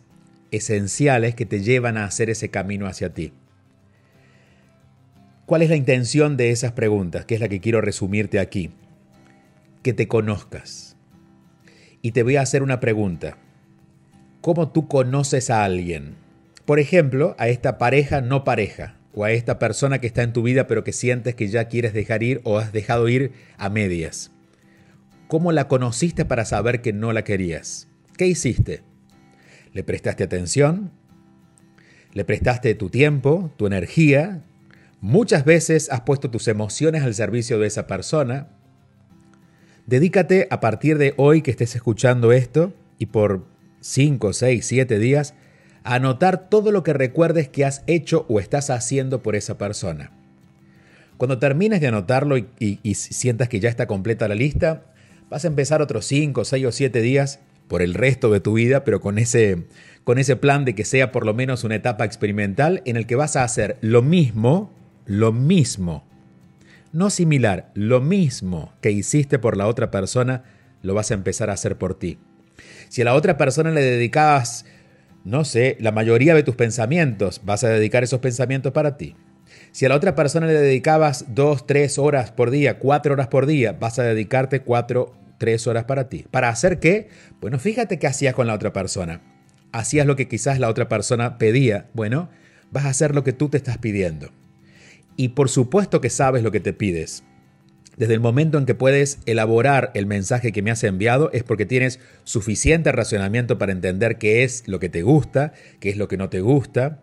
esenciales 0.52 1.34
que 1.34 1.48
te 1.48 1.62
llevan 1.62 1.98
a 1.98 2.06
hacer 2.06 2.30
ese 2.30 2.50
camino 2.50 2.86
hacia 2.86 3.14
ti. 3.14 3.34
¿Cuál 5.46 5.62
es 5.62 5.70
la 5.70 5.76
intención 5.76 6.38
de 6.38 6.50
esas 6.50 6.72
preguntas? 6.72 7.26
Que 7.26 7.36
es 7.36 7.42
la 7.42 7.48
que 7.48 7.60
quiero 7.60 7.80
resumirte 7.80 8.40
aquí. 8.40 8.72
Que 9.84 9.94
te 9.94 10.08
conozcas. 10.08 10.98
Y 12.02 12.14
te 12.14 12.24
voy 12.24 12.38
a 12.38 12.42
hacer 12.42 12.64
una 12.64 12.80
pregunta. 12.80 13.38
¿Cómo 14.42 14.72
tú 14.72 14.88
conoces 14.88 15.52
a 15.52 15.64
alguien? 15.64 16.16
Por 16.66 16.80
ejemplo, 16.80 17.36
a 17.38 17.48
esta 17.48 17.78
pareja 17.78 18.22
no 18.22 18.44
pareja, 18.44 18.98
o 19.14 19.24
a 19.24 19.32
esta 19.32 19.60
persona 19.60 20.00
que 20.00 20.08
está 20.08 20.24
en 20.24 20.34
tu 20.34 20.42
vida 20.42 20.66
pero 20.66 20.84
que 20.84 20.94
sientes 20.94 21.36
que 21.36 21.48
ya 21.48 21.66
quieres 21.66 21.94
dejar 21.94 22.24
ir 22.24 22.42
o 22.44 22.58
has 22.58 22.74
dejado 22.74 23.08
ir 23.08 23.32
a 23.58 23.70
medias. 23.70 24.32
¿Cómo 25.28 25.52
la 25.52 25.68
conociste 25.68 26.26
para 26.26 26.46
saber 26.46 26.82
que 26.82 26.92
no 26.92 27.14
la 27.14 27.24
querías? 27.24 27.88
¿Qué 28.18 28.26
hiciste? 28.26 28.82
¿Le 29.74 29.84
prestaste 29.84 30.24
atención? 30.24 30.92
¿Le 32.14 32.26
prestaste 32.26 32.74
tu 32.74 32.90
tiempo, 32.90 33.52
tu 33.58 33.68
energía, 33.68 34.44
Muchas 35.02 35.46
veces 35.46 35.90
has 35.92 36.02
puesto 36.02 36.32
tus 36.32 36.48
emociones 36.48 37.04
al 37.04 37.14
servicio 37.14 37.60
de 37.60 37.68
esa 37.68 37.88
persona. 37.88 38.48
Dedícate 39.86 40.48
a 40.50 40.60
partir 40.60 40.98
de 40.98 41.14
hoy 41.18 41.42
que 41.42 41.52
estés 41.52 41.76
escuchando 41.76 42.32
esto 42.32 42.74
y 42.98 43.08
por 43.08 43.46
5, 43.82 44.34
6, 44.34 44.66
7 44.66 45.00
días 45.00 45.36
a 45.84 45.96
anotar 45.96 46.50
todo 46.50 46.72
lo 46.72 46.84
que 46.84 46.94
recuerdes 46.94 47.50
que 47.50 47.66
has 47.66 47.84
hecho 47.86 48.26
o 48.28 48.40
estás 48.40 48.72
haciendo 48.72 49.22
por 49.22 49.36
esa 49.36 49.58
persona. 49.58 50.12
Cuando 51.18 51.38
termines 51.38 51.80
de 51.80 51.88
anotarlo 51.88 52.38
y, 52.38 52.96
sientas 52.96 53.48
que 53.48 53.60
ya 53.60 53.70
está 53.70 53.86
completa 53.86 54.28
la 54.28 54.36
lista, 54.36 54.86
vas 55.30 55.46
a 55.46 55.48
empezar 55.48 55.82
otros 55.82 56.06
5, 56.08 56.44
6 56.44 56.66
o 56.66 56.72
7 56.72 57.02
días 57.02 57.40
por 57.68 57.82
el 57.82 57.94
resto 57.94 58.32
de 58.32 58.40
tu 58.40 58.54
vida, 58.54 58.84
pero 58.84 59.00
con 59.00 59.18
ese, 59.18 59.66
con 60.04 60.18
ese 60.18 60.36
plan 60.36 60.66
de 60.66 60.76
que 60.76 60.84
sea 60.84 61.12
por 61.12 61.26
lo 61.26 61.34
menos 61.34 61.64
una 61.64 61.76
etapa 61.76 62.06
experimental 62.06 62.82
en 62.86 62.98
el 62.98 63.06
que 63.06 63.16
vas 63.16 63.36
a 63.36 63.44
hacer 63.44 63.78
lo 63.82 64.02
mismo 64.02 64.72
lo 65.06 65.32
mismo, 65.32 66.04
no 66.92 67.10
similar, 67.10 67.72
lo 67.74 68.02
mismo 68.02 68.74
que 68.82 68.92
hiciste 68.92 69.38
por 69.38 69.58
la 69.58 69.68
otra 69.68 69.92
persona, 69.92 70.44
lo 70.82 70.94
vas 70.94 71.12
a 71.12 71.16
empezar 71.16 71.50
a 71.50 71.54
hacer 71.54 71.78
por 71.78 71.98
ti. 72.00 72.18
Si 72.90 73.02
a 73.02 73.06
la 73.06 73.14
otra 73.16 73.38
persona 73.38 73.72
le 73.72 73.82
dedicabas, 73.82 74.66
no 75.24 75.44
sé, 75.44 75.78
la 75.80 75.92
mayoría 75.92 76.34
de 76.34 76.44
tus 76.44 76.56
pensamientos, 76.56 77.42
vas 77.44 77.64
a 77.64 77.70
dedicar 77.70 78.04
esos 78.04 78.20
pensamientos 78.20 78.72
para 78.72 78.98
ti. 78.98 79.16
Si 79.72 79.86
a 79.86 79.90
la 79.90 79.96
otra 79.96 80.16
persona 80.16 80.48
le 80.48 80.54
dedicabas 80.54 81.26
dos, 81.36 81.68
tres 81.68 81.98
horas 81.98 82.32
por 82.32 82.50
día, 82.50 82.80
cuatro 82.80 83.14
horas 83.14 83.28
por 83.28 83.46
día, 83.46 83.74
vas 83.74 84.00
a 84.00 84.04
dedicarte 84.04 84.62
cuatro, 84.62 85.14
tres 85.38 85.68
horas 85.68 85.84
para 85.84 86.08
ti. 86.08 86.26
¿Para 86.32 86.50
hacer 86.50 86.80
qué? 86.80 87.10
Bueno, 87.42 87.60
fíjate 87.60 88.00
qué 88.00 88.08
hacías 88.08 88.34
con 88.34 88.48
la 88.48 88.54
otra 88.54 88.72
persona. 88.72 89.22
Hacías 89.74 90.08
lo 90.08 90.16
que 90.16 90.30
quizás 90.30 90.60
la 90.60 90.70
otra 90.70 90.88
persona 90.88 91.38
pedía. 91.38 91.88
Bueno, 91.94 92.30
vas 92.72 92.86
a 92.86 92.90
hacer 92.90 93.14
lo 93.14 93.26
que 93.26 93.34
tú 93.34 93.50
te 93.50 93.58
estás 93.58 93.78
pidiendo. 93.78 94.30
Y 95.18 95.30
por 95.30 95.50
supuesto 95.50 96.02
que 96.02 96.10
sabes 96.10 96.44
lo 96.44 96.52
que 96.52 96.60
te 96.60 96.74
pides. 96.74 97.24
Desde 97.98 98.14
el 98.14 98.20
momento 98.20 98.58
en 98.58 98.66
que 98.66 98.76
puedes 98.76 99.20
elaborar 99.26 99.92
el 99.94 100.06
mensaje 100.06 100.52
que 100.52 100.62
me 100.62 100.72
has 100.72 100.84
enviado 100.84 101.30
es 101.32 101.44
porque 101.44 101.66
tienes 101.66 102.00
suficiente 102.26 102.92
razonamiento 102.92 103.58
para 103.58 103.72
entender 103.72 104.18
qué 104.18 104.44
es 104.44 104.68
lo 104.68 104.80
que 104.80 104.90
te 104.90 105.02
gusta, 105.02 105.54
qué 105.80 105.90
es 105.90 105.98
lo 105.98 106.10
que 106.10 106.18
no 106.18 106.30
te 106.30 106.42
gusta. 106.42 107.02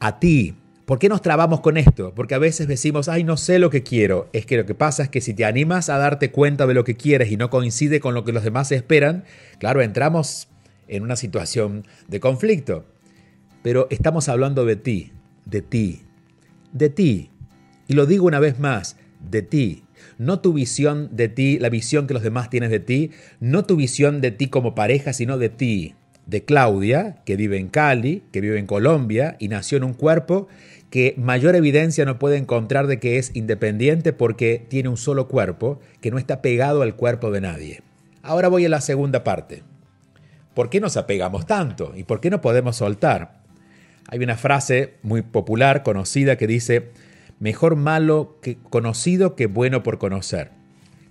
A 0.00 0.18
ti, 0.18 0.56
¿por 0.86 0.98
qué 0.98 1.08
nos 1.08 1.22
trabamos 1.22 1.60
con 1.60 1.76
esto? 1.76 2.14
Porque 2.16 2.34
a 2.34 2.38
veces 2.38 2.66
decimos, 2.66 3.08
ay, 3.08 3.22
no 3.22 3.36
sé 3.36 3.60
lo 3.60 3.70
que 3.70 3.84
quiero. 3.84 4.28
Es 4.32 4.44
que 4.44 4.56
lo 4.56 4.66
que 4.66 4.74
pasa 4.74 5.04
es 5.04 5.08
que 5.08 5.20
si 5.20 5.34
te 5.34 5.44
animas 5.44 5.88
a 5.88 5.98
darte 5.98 6.32
cuenta 6.32 6.66
de 6.66 6.74
lo 6.74 6.82
que 6.82 6.96
quieres 6.96 7.30
y 7.30 7.36
no 7.36 7.48
coincide 7.48 8.00
con 8.00 8.14
lo 8.14 8.24
que 8.24 8.32
los 8.32 8.42
demás 8.42 8.72
esperan, 8.72 9.22
claro, 9.60 9.82
entramos 9.82 10.48
en 10.88 11.04
una 11.04 11.14
situación 11.14 11.86
de 12.08 12.18
conflicto. 12.18 12.86
Pero 13.62 13.86
estamos 13.90 14.28
hablando 14.28 14.64
de 14.64 14.74
ti, 14.74 15.12
de 15.46 15.62
ti, 15.62 16.02
de 16.72 16.90
ti. 16.90 17.30
Y 17.88 17.94
lo 17.94 18.06
digo 18.06 18.26
una 18.26 18.40
vez 18.40 18.58
más, 18.58 18.96
de 19.30 19.42
ti. 19.42 19.84
No 20.18 20.40
tu 20.40 20.52
visión 20.52 21.08
de 21.12 21.28
ti, 21.28 21.58
la 21.58 21.68
visión 21.68 22.06
que 22.06 22.14
los 22.14 22.22
demás 22.22 22.50
tienen 22.50 22.70
de 22.70 22.80
ti, 22.80 23.10
no 23.40 23.64
tu 23.64 23.76
visión 23.76 24.20
de 24.20 24.30
ti 24.30 24.48
como 24.48 24.74
pareja, 24.74 25.12
sino 25.12 25.38
de 25.38 25.48
ti. 25.48 25.94
De 26.26 26.44
Claudia, 26.44 27.16
que 27.26 27.36
vive 27.36 27.58
en 27.58 27.68
Cali, 27.68 28.22
que 28.32 28.40
vive 28.40 28.58
en 28.58 28.66
Colombia 28.66 29.36
y 29.38 29.48
nació 29.48 29.78
en 29.78 29.84
un 29.84 29.94
cuerpo 29.94 30.48
que 30.88 31.14
mayor 31.18 31.56
evidencia 31.56 32.04
no 32.04 32.20
puede 32.20 32.36
encontrar 32.36 32.86
de 32.86 33.00
que 33.00 33.18
es 33.18 33.34
independiente 33.34 34.12
porque 34.12 34.64
tiene 34.68 34.88
un 34.88 34.96
solo 34.96 35.26
cuerpo 35.26 35.80
que 36.00 36.10
no 36.12 36.18
está 36.18 36.40
pegado 36.40 36.82
al 36.82 36.94
cuerpo 36.94 37.32
de 37.32 37.40
nadie. 37.40 37.82
Ahora 38.22 38.48
voy 38.48 38.64
a 38.64 38.68
la 38.68 38.80
segunda 38.80 39.24
parte. 39.24 39.64
¿Por 40.54 40.70
qué 40.70 40.80
nos 40.80 40.96
apegamos 40.96 41.46
tanto? 41.46 41.92
¿Y 41.96 42.04
por 42.04 42.20
qué 42.20 42.30
no 42.30 42.40
podemos 42.40 42.76
soltar? 42.76 43.40
Hay 44.08 44.20
una 44.20 44.36
frase 44.36 44.94
muy 45.02 45.22
popular, 45.22 45.82
conocida, 45.82 46.36
que 46.36 46.46
dice, 46.46 46.90
mejor 47.38 47.76
malo 47.76 48.38
que 48.42 48.56
conocido 48.56 49.36
que 49.36 49.46
bueno 49.46 49.82
por 49.82 49.98
conocer. 49.98 50.50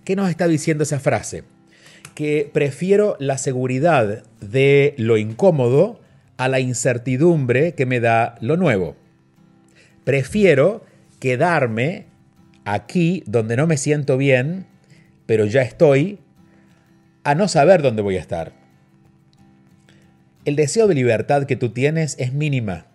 ¿Qué 0.04 0.16
nos 0.16 0.30
está 0.30 0.48
diciendo 0.48 0.84
esa 0.84 1.00
frase? 1.00 1.44
Que 2.16 2.50
prefiero 2.52 3.16
la 3.20 3.38
seguridad 3.38 4.24
de 4.42 4.96
lo 4.98 5.18
incómodo 5.18 6.00
a 6.38 6.48
la 6.48 6.60
incertidumbre 6.60 7.74
que 7.74 7.86
me 7.86 8.00
da 8.00 8.36
lo 8.42 8.58
nuevo. 8.58 8.96
Prefiero 10.04 10.84
quedarme 11.20 12.06
aquí 12.66 13.24
donde 13.26 13.56
no 13.56 13.68
me 13.68 13.78
siento 13.78 14.18
bien, 14.18 14.66
pero 15.26 15.46
ya 15.46 15.62
estoy, 15.62 16.20
a 17.24 17.36
no 17.36 17.48
saber 17.48 17.82
dónde 17.82 18.02
voy 18.02 18.18
a 18.18 18.22
estar. 18.22 18.52
El 20.46 20.58
deseo 20.58 20.88
de 20.88 20.96
libertad 20.96 21.46
que 21.46 21.56
tú 21.56 21.70
tienes 21.70 22.18
es 22.20 22.34
mínima 22.34 22.88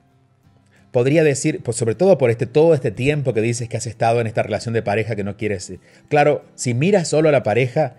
podría 0.92 1.22
decir, 1.22 1.60
pues 1.62 1.76
sobre 1.76 1.94
todo 1.94 2.18
por 2.18 2.30
este, 2.30 2.46
todo 2.46 2.74
este 2.74 2.90
tiempo 2.90 3.34
que 3.34 3.40
dices 3.40 3.68
que 3.68 3.76
has 3.76 3.86
estado 3.86 4.20
en 4.20 4.26
esta 4.26 4.42
relación 4.42 4.74
de 4.74 4.82
pareja 4.82 5.16
que 5.16 5.24
no 5.24 5.36
quieres. 5.36 5.72
Claro, 6.08 6.44
si 6.54 6.74
miras 6.74 7.08
solo 7.08 7.28
a 7.28 7.32
la 7.32 7.42
pareja, 7.42 7.96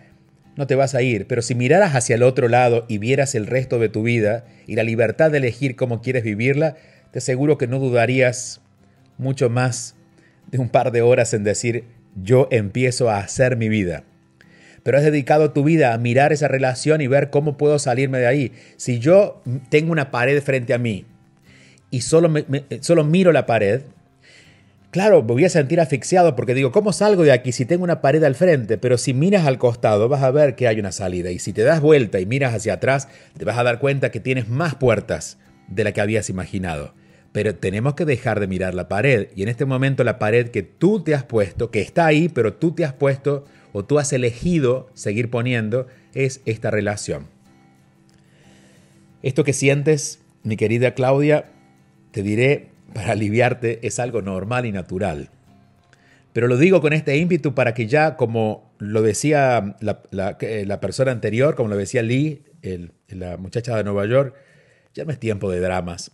no 0.55 0.67
te 0.67 0.75
vas 0.75 0.95
a 0.95 1.01
ir, 1.01 1.27
pero 1.27 1.41
si 1.41 1.55
miraras 1.55 1.95
hacia 1.95 2.15
el 2.15 2.23
otro 2.23 2.47
lado 2.47 2.85
y 2.89 2.97
vieras 2.97 3.35
el 3.35 3.47
resto 3.47 3.79
de 3.79 3.89
tu 3.89 4.03
vida 4.03 4.45
y 4.67 4.75
la 4.75 4.83
libertad 4.83 5.31
de 5.31 5.37
elegir 5.37 5.75
cómo 5.75 6.01
quieres 6.01 6.23
vivirla, 6.23 6.75
te 7.11 7.19
aseguro 7.19 7.57
que 7.57 7.67
no 7.67 7.79
dudarías 7.79 8.61
mucho 9.17 9.49
más 9.49 9.95
de 10.51 10.57
un 10.57 10.69
par 10.69 10.91
de 10.91 11.01
horas 11.01 11.33
en 11.33 11.43
decir, 11.43 11.85
yo 12.15 12.47
empiezo 12.51 13.09
a 13.09 13.19
hacer 13.19 13.55
mi 13.55 13.69
vida. 13.69 14.03
Pero 14.83 14.97
has 14.97 15.03
dedicado 15.03 15.51
tu 15.51 15.63
vida 15.63 15.93
a 15.93 15.97
mirar 15.97 16.33
esa 16.33 16.47
relación 16.47 17.01
y 17.01 17.07
ver 17.07 17.29
cómo 17.29 17.57
puedo 17.57 17.79
salirme 17.79 18.17
de 18.19 18.27
ahí. 18.27 18.51
Si 18.77 18.99
yo 18.99 19.43
tengo 19.69 19.91
una 19.91 20.09
pared 20.09 20.41
frente 20.41 20.73
a 20.73 20.77
mí 20.77 21.05
y 21.91 22.01
solo, 22.01 22.29
me, 22.29 22.43
solo 22.81 23.03
miro 23.03 23.31
la 23.31 23.45
pared, 23.45 23.81
claro, 24.91 25.21
me 25.21 25.33
voy 25.33 25.45
a 25.45 25.49
sentir 25.49 25.79
asfixiado 25.79 26.35
porque 26.35 26.53
digo, 26.53 26.71
¿cómo 26.71 26.93
salgo 26.93 27.23
de 27.23 27.31
aquí 27.31 27.51
si 27.51 27.65
tengo 27.65 27.83
una 27.83 28.01
pared 28.01 28.23
al 28.23 28.35
frente? 28.35 28.77
Pero 28.77 28.97
si 28.97 29.13
miras 29.13 29.45
al 29.45 29.57
costado 29.57 30.09
vas 30.09 30.23
a 30.23 30.31
ver 30.31 30.55
que 30.55 30.67
hay 30.67 30.79
una 30.79 30.91
salida 30.91 31.31
y 31.31 31.39
si 31.39 31.53
te 31.53 31.63
das 31.63 31.81
vuelta 31.81 32.19
y 32.19 32.25
miras 32.25 32.53
hacia 32.53 32.73
atrás, 32.73 33.07
te 33.37 33.45
vas 33.45 33.57
a 33.57 33.63
dar 33.63 33.79
cuenta 33.79 34.11
que 34.11 34.19
tienes 34.19 34.49
más 34.49 34.75
puertas 34.75 35.37
de 35.67 35.83
la 35.83 35.91
que 35.91 36.01
habías 36.01 36.29
imaginado. 36.29 36.93
Pero 37.31 37.55
tenemos 37.55 37.93
que 37.93 38.05
dejar 38.05 38.39
de 38.39 38.47
mirar 38.47 38.73
la 38.73 38.87
pared 38.87 39.27
y 39.35 39.43
en 39.43 39.49
este 39.49 39.65
momento 39.65 40.03
la 40.03 40.17
pared 40.17 40.49
que 40.49 40.63
tú 40.63 41.03
te 41.03 41.13
has 41.13 41.23
puesto, 41.23 41.69
que 41.69 41.81
está 41.81 42.07
ahí, 42.07 42.27
pero 42.27 42.53
tú 42.53 42.71
te 42.71 42.85
has 42.85 42.93
puesto 42.93 43.45
o 43.71 43.85
tú 43.85 43.99
has 43.99 44.11
elegido 44.13 44.89
seguir 44.95 45.29
poniendo, 45.29 45.87
es 46.15 46.41
esta 46.45 46.71
relación. 46.71 47.27
Esto 49.21 49.43
que 49.43 49.53
sientes, 49.53 50.19
mi 50.43 50.55
querida 50.55 50.95
Claudia, 50.95 51.45
te 52.11 52.23
diré, 52.23 52.69
para 52.93 53.11
aliviarte, 53.11 53.85
es 53.85 53.99
algo 53.99 54.21
normal 54.21 54.65
y 54.65 54.71
natural. 54.71 55.29
Pero 56.33 56.47
lo 56.47 56.57
digo 56.57 56.81
con 56.81 56.93
este 56.93 57.17
ímpetu 57.17 57.55
para 57.55 57.73
que 57.73 57.87
ya, 57.87 58.15
como 58.15 58.71
lo 58.77 59.01
decía 59.01 59.75
la, 59.81 60.79
persona 60.79 61.11
anterior, 61.11 61.55
como 61.55 61.69
lo 61.69 61.77
decía 61.77 62.03
Lee, 62.03 62.43
la 63.09 63.37
muchacha 63.37 63.75
de 63.75 63.83
Nueva 63.83 64.05
York, 64.05 64.35
ya 64.93 65.05
no 65.05 65.11
es 65.11 65.19
tiempo 65.19 65.51
de 65.51 65.59
dramas, 65.59 66.11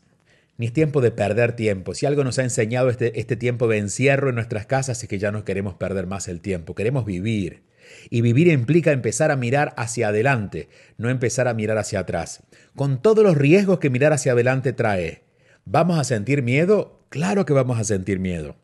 ni 0.57 0.67
es 0.67 0.73
tiempo 0.73 1.01
de 1.01 1.11
perder 1.11 1.55
tiempo. 1.55 1.93
Si 1.93 2.05
algo 2.05 2.23
nos 2.23 2.39
ha 2.39 2.43
enseñado 2.43 2.89
este, 2.89 3.19
este 3.19 3.35
tiempo 3.35 3.67
de 3.67 3.77
encierro 3.77 4.29
en 4.29 4.35
nuestras 4.35 4.65
casas 4.65 5.01
es 5.03 5.09
que 5.09 5.19
ya 5.19 5.31
no 5.31 5.43
queremos 5.43 5.75
perder 5.75 6.07
más 6.07 6.27
el 6.27 6.41
tiempo, 6.41 6.75
queremos 6.75 7.05
vivir. 7.05 7.63
Y 8.09 8.21
vivir 8.21 8.47
implica 8.47 8.91
empezar 8.91 9.31
a 9.31 9.35
mirar 9.35 9.73
hacia 9.77 10.07
adelante, 10.07 10.69
no 10.97 11.09
empezar 11.09 11.47
a 11.47 11.53
mirar 11.53 11.77
hacia 11.77 11.99
atrás, 11.99 12.41
con 12.75 13.01
todos 13.01 13.23
los 13.23 13.37
riesgos 13.37 13.79
que 13.79 13.89
mirar 13.89 14.13
hacia 14.13 14.31
adelante 14.31 14.73
trae. 14.73 15.24
¿Vamos 15.67 15.97
a 15.97 16.03
sentir 16.03 16.43
miedo? 16.43 16.99
Claro 17.09 17.43
que 17.45 17.53
vamos 17.53 17.79
a 17.79 17.83
sentir 17.83 18.19
miedo, 18.19 18.55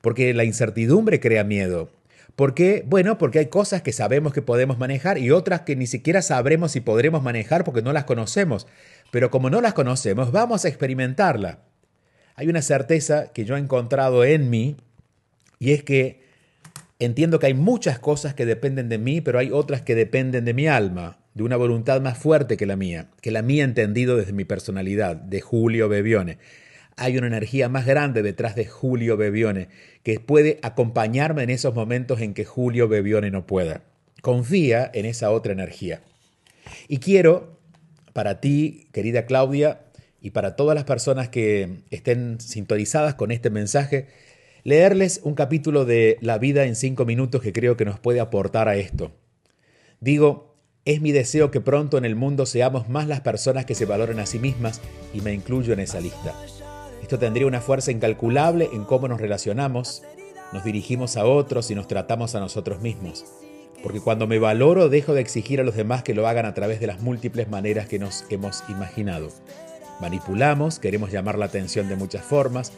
porque 0.00 0.34
la 0.34 0.42
incertidumbre 0.42 1.20
crea 1.20 1.44
miedo. 1.44 1.88
¿Por 2.34 2.52
qué? 2.54 2.84
Bueno, 2.84 3.16
porque 3.16 3.38
hay 3.38 3.46
cosas 3.46 3.82
que 3.82 3.92
sabemos 3.92 4.32
que 4.32 4.42
podemos 4.42 4.76
manejar 4.76 5.18
y 5.18 5.30
otras 5.30 5.60
que 5.60 5.76
ni 5.76 5.86
siquiera 5.86 6.20
sabremos 6.20 6.72
si 6.72 6.80
podremos 6.80 7.22
manejar 7.22 7.62
porque 7.62 7.80
no 7.80 7.92
las 7.92 8.04
conocemos. 8.04 8.66
Pero 9.12 9.30
como 9.30 9.50
no 9.50 9.60
las 9.60 9.72
conocemos, 9.72 10.32
vamos 10.32 10.64
a 10.64 10.68
experimentarla. 10.68 11.60
Hay 12.34 12.48
una 12.48 12.62
certeza 12.62 13.32
que 13.32 13.44
yo 13.44 13.56
he 13.56 13.60
encontrado 13.60 14.24
en 14.24 14.50
mí 14.50 14.76
y 15.60 15.72
es 15.72 15.84
que 15.84 16.24
entiendo 16.98 17.38
que 17.38 17.46
hay 17.46 17.54
muchas 17.54 18.00
cosas 18.00 18.34
que 18.34 18.46
dependen 18.46 18.88
de 18.88 18.98
mí, 18.98 19.20
pero 19.20 19.38
hay 19.38 19.52
otras 19.52 19.82
que 19.82 19.94
dependen 19.94 20.44
de 20.44 20.54
mi 20.54 20.66
alma 20.66 21.18
de 21.38 21.44
una 21.44 21.56
voluntad 21.56 22.00
más 22.00 22.18
fuerte 22.18 22.56
que 22.56 22.66
la 22.66 22.74
mía, 22.74 23.10
que 23.20 23.30
la 23.30 23.42
mía 23.42 23.62
entendido 23.62 24.16
desde 24.16 24.32
mi 24.32 24.44
personalidad, 24.44 25.14
de 25.14 25.40
Julio 25.40 25.88
Bebione. 25.88 26.38
hay 26.96 27.16
una 27.16 27.28
energía 27.28 27.68
más 27.68 27.86
grande 27.86 28.24
detrás 28.24 28.56
de 28.56 28.66
Julio 28.66 29.16
Bebione 29.16 29.68
que 30.02 30.18
puede 30.18 30.58
acompañarme 30.62 31.44
en 31.44 31.50
esos 31.50 31.76
momentos 31.76 32.20
en 32.20 32.34
que 32.34 32.44
Julio 32.44 32.88
Bebione 32.88 33.30
no 33.30 33.46
pueda. 33.46 33.82
Confía 34.20 34.90
en 34.92 35.06
esa 35.06 35.30
otra 35.30 35.52
energía. 35.52 36.00
Y 36.88 36.98
quiero, 36.98 37.60
para 38.14 38.40
ti, 38.40 38.88
querida 38.90 39.24
Claudia, 39.24 39.82
y 40.20 40.30
para 40.30 40.56
todas 40.56 40.74
las 40.74 40.84
personas 40.84 41.28
que 41.28 41.84
estén 41.90 42.40
sintonizadas 42.40 43.14
con 43.14 43.30
este 43.30 43.48
mensaje, 43.48 44.08
leerles 44.64 45.20
un 45.22 45.36
capítulo 45.36 45.84
de 45.84 46.18
La 46.20 46.38
vida 46.38 46.64
en 46.64 46.74
cinco 46.74 47.04
minutos 47.04 47.42
que 47.42 47.52
creo 47.52 47.76
que 47.76 47.84
nos 47.84 48.00
puede 48.00 48.18
aportar 48.18 48.68
a 48.68 48.74
esto. 48.74 49.12
Digo, 50.00 50.47
es 50.88 51.02
mi 51.02 51.12
deseo 51.12 51.50
que 51.50 51.60
pronto 51.60 51.98
en 51.98 52.06
el 52.06 52.16
mundo 52.16 52.46
seamos 52.46 52.88
más 52.88 53.06
las 53.06 53.20
personas 53.20 53.66
que 53.66 53.74
se 53.74 53.84
valoren 53.84 54.20
a 54.20 54.24
sí 54.24 54.38
mismas 54.38 54.80
y 55.12 55.20
me 55.20 55.34
incluyo 55.34 55.74
en 55.74 55.80
esa 55.80 56.00
lista. 56.00 56.34
Esto 57.02 57.18
tendría 57.18 57.46
una 57.46 57.60
fuerza 57.60 57.92
incalculable 57.92 58.70
en 58.72 58.84
cómo 58.84 59.06
nos 59.06 59.20
relacionamos, 59.20 60.02
nos 60.50 60.64
dirigimos 60.64 61.18
a 61.18 61.26
otros 61.26 61.70
y 61.70 61.74
nos 61.74 61.88
tratamos 61.88 62.34
a 62.34 62.40
nosotros 62.40 62.80
mismos. 62.80 63.26
Porque 63.82 64.00
cuando 64.00 64.26
me 64.26 64.38
valoro 64.38 64.88
dejo 64.88 65.12
de 65.12 65.20
exigir 65.20 65.60
a 65.60 65.62
los 65.62 65.76
demás 65.76 66.02
que 66.04 66.14
lo 66.14 66.26
hagan 66.26 66.46
a 66.46 66.54
través 66.54 66.80
de 66.80 66.86
las 66.86 67.02
múltiples 67.02 67.50
maneras 67.50 67.86
que 67.86 67.98
nos 67.98 68.24
hemos 68.30 68.64
imaginado. 68.70 69.28
Manipulamos, 70.00 70.78
queremos 70.78 71.12
llamar 71.12 71.36
la 71.36 71.44
atención 71.44 71.90
de 71.90 71.96
muchas 71.96 72.24
formas, 72.24 72.72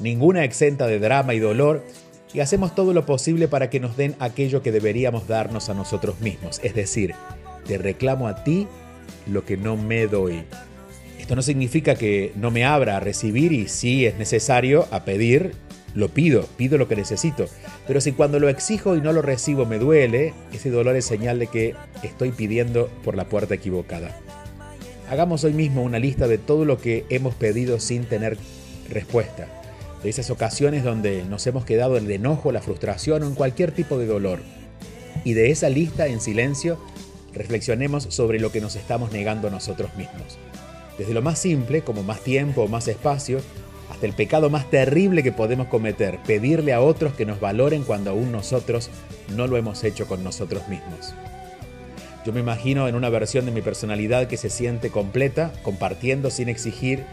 ninguna 0.00 0.42
exenta 0.42 0.88
de 0.88 0.98
drama 0.98 1.32
y 1.32 1.38
dolor, 1.38 1.84
y 2.34 2.40
hacemos 2.40 2.74
todo 2.74 2.92
lo 2.92 3.06
posible 3.06 3.46
para 3.46 3.70
que 3.70 3.78
nos 3.78 3.96
den 3.96 4.16
aquello 4.18 4.62
que 4.62 4.72
deberíamos 4.72 5.28
darnos 5.28 5.68
a 5.68 5.74
nosotros 5.74 6.20
mismos, 6.20 6.60
es 6.64 6.74
decir, 6.74 7.14
reclamo 7.78 8.28
a 8.28 8.44
ti 8.44 8.66
lo 9.26 9.44
que 9.44 9.56
no 9.56 9.76
me 9.76 10.06
doy. 10.06 10.44
Esto 11.18 11.36
no 11.36 11.42
significa 11.42 11.94
que 11.94 12.32
no 12.34 12.50
me 12.50 12.64
abra 12.64 12.96
a 12.96 13.00
recibir 13.00 13.52
y 13.52 13.68
si 13.68 14.06
es 14.06 14.18
necesario 14.18 14.88
a 14.90 15.04
pedir, 15.04 15.52
lo 15.94 16.08
pido, 16.08 16.46
pido 16.56 16.78
lo 16.78 16.88
que 16.88 16.96
necesito. 16.96 17.46
Pero 17.86 18.00
si 18.00 18.12
cuando 18.12 18.40
lo 18.40 18.48
exijo 18.48 18.96
y 18.96 19.00
no 19.00 19.12
lo 19.12 19.22
recibo 19.22 19.66
me 19.66 19.78
duele, 19.78 20.34
ese 20.52 20.70
dolor 20.70 20.96
es 20.96 21.04
señal 21.04 21.38
de 21.38 21.46
que 21.46 21.74
estoy 22.02 22.32
pidiendo 22.32 22.88
por 23.04 23.16
la 23.16 23.28
puerta 23.28 23.54
equivocada. 23.54 24.18
Hagamos 25.10 25.44
hoy 25.44 25.52
mismo 25.52 25.82
una 25.82 25.98
lista 25.98 26.26
de 26.26 26.38
todo 26.38 26.64
lo 26.64 26.78
que 26.78 27.04
hemos 27.08 27.34
pedido 27.34 27.78
sin 27.78 28.04
tener 28.04 28.38
respuesta. 28.88 29.46
De 30.02 30.10
esas 30.10 30.30
ocasiones 30.30 30.82
donde 30.82 31.24
nos 31.24 31.46
hemos 31.46 31.64
quedado 31.64 31.96
en 31.96 32.06
el 32.06 32.12
enojo, 32.12 32.50
la 32.50 32.62
frustración 32.62 33.22
o 33.22 33.26
en 33.26 33.34
cualquier 33.34 33.72
tipo 33.72 33.98
de 33.98 34.06
dolor. 34.06 34.40
Y 35.24 35.34
de 35.34 35.50
esa 35.50 35.68
lista 35.68 36.06
en 36.06 36.20
silencio 36.20 36.78
reflexionemos 37.34 38.04
sobre 38.10 38.38
lo 38.38 38.52
que 38.52 38.60
nos 38.60 38.76
estamos 38.76 39.12
negando 39.12 39.50
nosotros 39.50 39.94
mismos. 39.96 40.38
Desde 40.98 41.14
lo 41.14 41.22
más 41.22 41.38
simple, 41.38 41.82
como 41.82 42.02
más 42.02 42.20
tiempo 42.20 42.62
o 42.62 42.68
más 42.68 42.88
espacio, 42.88 43.40
hasta 43.90 44.06
el 44.06 44.12
pecado 44.12 44.50
más 44.50 44.70
terrible 44.70 45.22
que 45.22 45.32
podemos 45.32 45.66
cometer, 45.68 46.18
pedirle 46.26 46.72
a 46.72 46.80
otros 46.80 47.12
que 47.12 47.26
nos 47.26 47.40
valoren 47.40 47.82
cuando 47.84 48.10
aún 48.10 48.32
nosotros 48.32 48.90
no 49.36 49.46
lo 49.46 49.56
hemos 49.56 49.84
hecho 49.84 50.06
con 50.06 50.24
nosotros 50.24 50.66
mismos. 50.68 51.14
Yo 52.24 52.32
me 52.32 52.40
imagino 52.40 52.86
en 52.86 52.94
una 52.94 53.08
versión 53.08 53.46
de 53.46 53.52
mi 53.52 53.62
personalidad 53.62 54.28
que 54.28 54.36
se 54.36 54.48
siente 54.48 54.90
completa, 54.90 55.52
compartiendo 55.62 56.30
sin 56.30 56.48
exigir, 56.48 57.04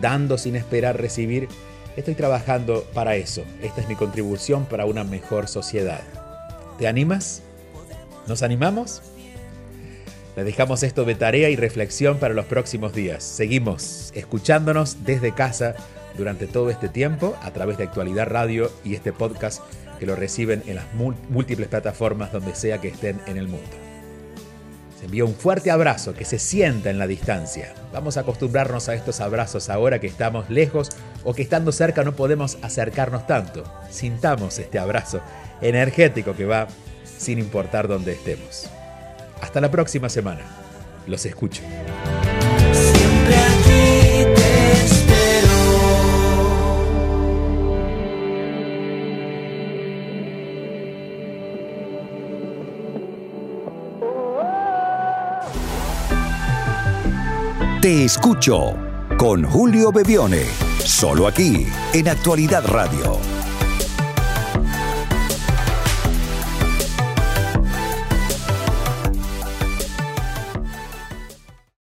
dando 0.00 0.36
sin 0.36 0.54
esperar 0.54 1.00
recibir. 1.00 1.48
Estoy 1.96 2.14
trabajando 2.14 2.84
para 2.92 3.16
eso. 3.16 3.42
Esta 3.62 3.80
es 3.80 3.88
mi 3.88 3.96
contribución 3.96 4.66
para 4.66 4.84
una 4.84 5.02
mejor 5.02 5.48
sociedad. 5.48 6.02
¿Te 6.78 6.86
animas? 6.86 7.42
¿Nos 8.26 8.42
animamos? 8.42 9.02
Le 10.36 10.44
dejamos 10.44 10.82
esto 10.82 11.04
de 11.04 11.16
tarea 11.16 11.50
y 11.50 11.56
reflexión 11.56 12.18
para 12.18 12.34
los 12.34 12.46
próximos 12.46 12.94
días. 12.94 13.24
Seguimos 13.24 14.12
escuchándonos 14.14 15.04
desde 15.04 15.34
casa 15.34 15.74
durante 16.16 16.46
todo 16.46 16.70
este 16.70 16.88
tiempo 16.88 17.36
a 17.42 17.50
través 17.50 17.78
de 17.78 17.84
Actualidad 17.84 18.28
Radio 18.28 18.70
y 18.84 18.94
este 18.94 19.12
podcast 19.12 19.60
que 19.98 20.06
lo 20.06 20.14
reciben 20.14 20.62
en 20.66 20.76
las 20.76 20.86
múltiples 20.94 21.68
plataformas 21.68 22.32
donde 22.32 22.54
sea 22.54 22.78
que 22.78 22.88
estén 22.88 23.20
en 23.26 23.36
el 23.36 23.48
mundo. 23.48 23.68
Se 24.98 25.06
envía 25.06 25.24
un 25.24 25.34
fuerte 25.34 25.70
abrazo 25.70 26.14
que 26.14 26.24
se 26.24 26.38
sienta 26.38 26.90
en 26.90 26.98
la 26.98 27.06
distancia. 27.06 27.74
Vamos 27.92 28.16
a 28.16 28.20
acostumbrarnos 28.20 28.88
a 28.88 28.94
estos 28.94 29.20
abrazos 29.20 29.68
ahora 29.68 29.98
que 29.98 30.06
estamos 30.06 30.48
lejos 30.48 30.90
o 31.24 31.34
que 31.34 31.42
estando 31.42 31.72
cerca 31.72 32.04
no 32.04 32.14
podemos 32.14 32.58
acercarnos 32.62 33.26
tanto. 33.26 33.64
Sintamos 33.90 34.58
este 34.58 34.78
abrazo 34.78 35.20
energético 35.60 36.34
que 36.34 36.44
va 36.44 36.68
sin 37.04 37.38
importar 37.38 37.88
dónde 37.88 38.12
estemos. 38.12 38.70
Hasta 39.40 39.60
la 39.60 39.70
próxima 39.70 40.08
semana. 40.08 40.42
Los 41.06 41.24
escucho. 41.26 41.62
Te 57.80 58.04
escucho 58.04 58.76
con 59.16 59.42
Julio 59.44 59.90
Bebione, 59.90 60.44
solo 60.84 61.26
aquí 61.26 61.66
en 61.94 62.08
Actualidad 62.08 62.62
Radio 62.66 63.39